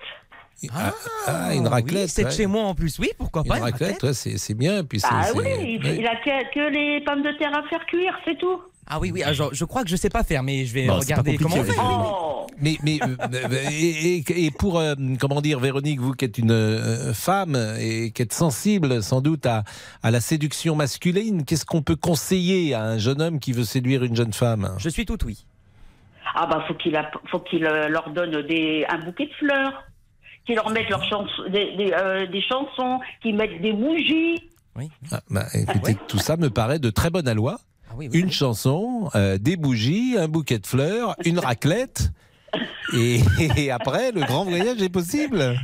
[0.76, 0.94] Ah,
[1.28, 2.04] ah, une raclette.
[2.04, 2.34] Oui, c'est de ouais.
[2.34, 4.84] chez moi en plus, oui, pourquoi Une pas une raclette, ouais, c'est c'est bien.
[4.84, 5.98] Puis c'est- Ah oui, il, ouais.
[6.00, 8.62] il a que, que les pommes de terre à faire cuire, c'est tout.
[8.86, 10.88] Ah oui, oui, ah, je, je crois que je sais pas faire, mais je vais
[10.88, 11.72] pas regarder comment on fait.
[11.82, 12.48] Oh.
[12.60, 16.52] Mais, mais euh, et, et- et pour euh, comment dire, Véronique, vous qui êtes une
[16.52, 19.64] euh, femme et qui êtes sensible sans doute à,
[20.04, 24.04] à la séduction masculine, qu'est-ce qu'on peut conseiller à un jeune homme qui veut séduire
[24.04, 24.76] une jeune femme?
[24.80, 25.46] Je suis tout oui.
[26.36, 29.84] Ah bah faut qu'il a- faut qu'il euh, leur donne des, un bouquet de fleurs,
[30.46, 34.50] qu'il leur mette leurs chansons, des, des, euh, des chansons, qu'ils mettent des bougies.
[35.12, 37.58] Ah, bah, écoutez, tout ça me paraît de très bonne aloi.
[38.00, 42.10] une chanson, euh, des bougies, un bouquet de fleurs, une raclette.
[42.96, 43.20] Et,
[43.58, 45.56] et après, le grand voyage est possible.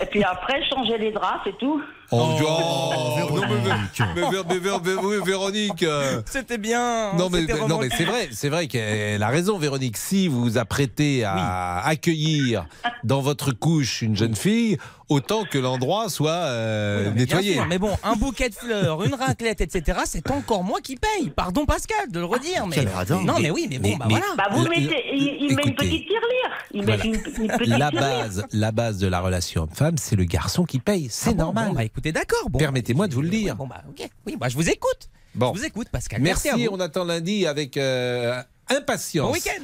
[0.00, 1.82] Et puis après changer les draps, c'est tout.
[2.12, 3.74] Oh, oh, non, mais, mais-
[4.14, 5.84] mais- mais- mais- mais- oui, Véronique.
[6.26, 7.12] C'était bien.
[7.14, 9.96] Non mais, non mais c'est vrai, c'est vrai qu'elle a raison Véronique.
[9.96, 12.66] Si vous vous apprêtez à accueillir
[13.04, 14.78] dans votre couche une jeune fille,
[15.08, 17.54] autant que l'endroit soit euh, Mais bien nettoyé.
[17.54, 21.30] sûr, mais bon, un bouquet de fleurs, une raclette, etc., c'est encore moi qui paye.
[21.30, 22.76] Pardon Pascal de le redire, mais
[23.24, 24.26] non, mais, Mais- oui, mais, mais- bon, bah mais- voilà.
[24.36, 25.74] Bah vous mettez, il, il met une écoutez.
[25.74, 26.50] petite tirelire.
[26.72, 27.04] Il Voilà.
[27.04, 30.64] met une, une petite La base, la base de la relation homme-femme, c'est le garçon
[30.64, 31.08] qui paye.
[31.10, 31.68] C'est Ah bon, normal.
[31.68, 32.50] bon, bah écoutez, d'accord.
[32.50, 33.56] Bon, Permettez-moi de vous le dire.
[33.56, 35.08] Bon bah ok, oui, bah je vous écoute.
[35.34, 35.54] Bon.
[35.54, 36.20] Je vous écoute Pascal.
[36.20, 39.28] Merci, Merci, on attend lundi avec euh, impatience.
[39.28, 39.62] Bon week-end.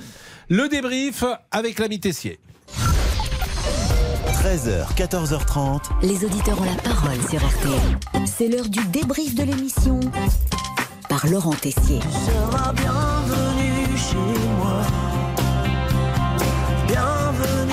[0.48, 2.40] Le débrief avec l'ami Tessier.
[4.42, 5.82] 13h, 14h30.
[6.02, 8.26] Les auditeurs ont la parole sur RTL.
[8.26, 10.00] C'est l'heure du débrief de l'émission
[11.08, 12.00] par Laurent Tessier.
[12.74, 14.16] bienvenue chez
[14.58, 15.01] moi.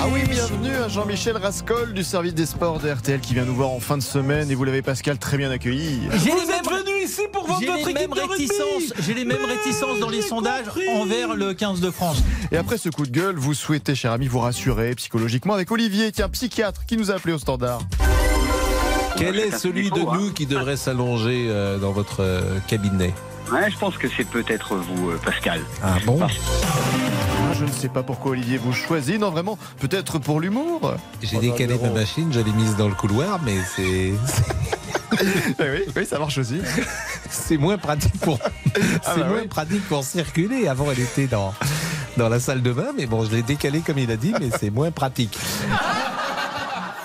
[0.00, 3.54] Ah oui, bienvenue à Jean-Michel Rascol du service des sports de RTL qui vient nous
[3.54, 6.00] voir en fin de semaine et vous l'avez Pascal très bien accueilli.
[6.10, 9.24] Vous êtes venu ici pour vendre votre les équipe mêmes de rugby réticences, j'ai les
[9.26, 12.22] mêmes réticences dans les sondages envers le 15 de France.
[12.50, 16.12] Et après ce coup de gueule, vous souhaitez, cher ami, vous rassurer psychologiquement avec Olivier,
[16.12, 17.82] qui est un psychiatre qui nous a appelé au standard.
[19.16, 23.12] Quel est celui de nous qui devrait s'allonger euh, dans votre euh, cabinet?
[23.52, 25.60] Ouais, je pense que c'est peut-être vous, euh, Pascal.
[25.82, 26.28] Ah bon Ah,
[27.58, 29.18] Je ne sais pas pourquoi Olivier vous choisit.
[29.18, 30.94] Non, vraiment, peut-être pour l'humour.
[31.22, 34.12] J'ai décalé ma machine, je l'ai mise dans le couloir, mais c'est.
[35.22, 36.60] Eh oui, oui, ça marche aussi.
[37.30, 38.38] C'est moins pratique pour.
[38.42, 38.48] Ah
[39.02, 39.48] c'est bah moins oui.
[39.48, 40.66] pratique pour circuler.
[40.68, 41.52] Avant, elle était dans
[42.16, 44.48] dans la salle de bain, mais bon, je l'ai décalé comme il a dit, mais
[44.58, 45.36] c'est moins pratique.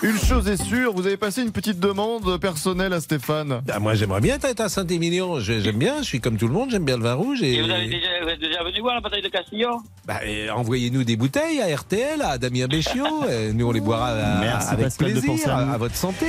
[0.06, 3.64] Une chose est sûre, vous avez passé une petite demande personnelle à Stéphane.
[3.72, 5.40] Ah, moi, j'aimerais bien être à Saint-Émilion.
[5.40, 7.42] J'aime bien, je suis comme tout le monde, j'aime bien le vin rouge.
[7.42, 10.20] Et, Et vous, avez déjà, vous êtes déjà venu voir la bataille de Castillon Bah,
[10.54, 13.26] envoyez-nous des bouteilles à RTL, à Damien Béchiot.
[13.32, 15.96] et nous, on les boira à- Merci, avec Pascal, de penser plaisir, à à, votre
[15.96, 16.28] santé.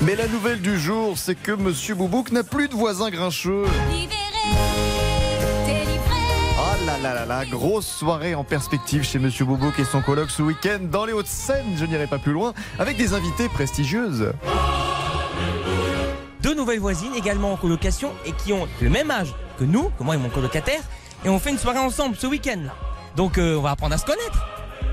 [0.00, 3.64] Mais la nouvelle du jour, c'est que Monsieur Boubouk n'a plus de voisins grincheux.
[3.66, 4.73] Oh
[7.04, 10.78] là là là grosse soirée en perspective chez Monsieur Boubouk et son colloque ce week-end
[10.90, 14.32] dans les Hauts-de-Seine, je n'irai pas plus loin, avec des invités prestigieuses.
[16.40, 20.02] Deux nouvelles voisines également en colocation et qui ont le même âge que nous, que
[20.02, 20.80] moi et mon colocataire,
[21.26, 22.60] et on fait une soirée ensemble ce week-end.
[22.64, 22.74] là.
[23.16, 24.46] Donc euh, on va apprendre à se connaître.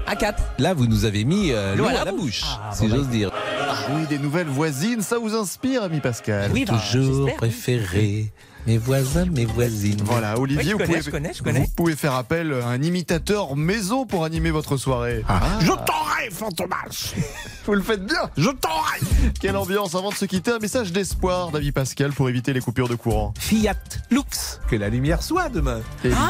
[0.05, 0.43] À quatre.
[0.59, 2.43] Là, vous nous avez mis euh, l'eau à la bouche,
[2.73, 3.31] si j'ose dire.
[3.61, 6.51] Ah oui, des nouvelles voisines, ça vous inspire, ami Pascal?
[6.53, 8.33] Oui, bah, Toujours préféré.
[8.67, 10.01] Mes voisins, mes voisines.
[10.05, 11.61] Voilà, Olivier, Oui, vous, pouvez, je connais, je connais.
[11.61, 15.23] vous pouvez faire appel à un imitateur maison pour animer votre soirée.
[15.27, 15.39] Ah.
[15.43, 15.59] Ah.
[15.61, 17.13] Je t'aurai, Fantomas
[17.65, 18.99] Vous le faites bien Je t'aurai
[19.39, 22.87] Quelle ambiance avant de se quitter, un message d'espoir d'Avi Pascal pour éviter les coupures
[22.87, 23.33] de courant.
[23.39, 23.73] Fiat
[24.11, 26.27] Lux Que la lumière soit demain Évidemment.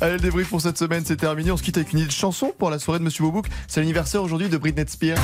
[0.00, 1.50] Allez, le débrief pour cette semaine, c'est terminé.
[1.50, 3.46] On se quitte avec une idée de chanson pour la soirée de Monsieur Bobouk.
[3.66, 5.18] C'est l'anniversaire aujourd'hui de Britney Spears.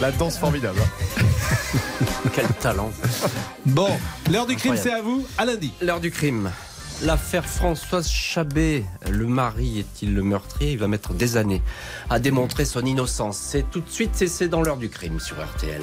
[0.00, 0.78] La danse formidable.
[0.80, 1.22] hein.
[2.34, 2.90] Quel talent.
[3.66, 3.88] Bon,
[4.30, 5.72] l'heure du crime, c'est à vous, à lundi.
[5.82, 6.50] L'heure du crime.
[7.02, 10.72] L'affaire Françoise Chabet, le mari est-il le meurtrier?
[10.72, 11.62] Il va mettre des années
[12.10, 13.38] à démontrer son innocence.
[13.38, 15.82] C'est tout de suite, c'est- c'est dans l'heure du crime sur RTL.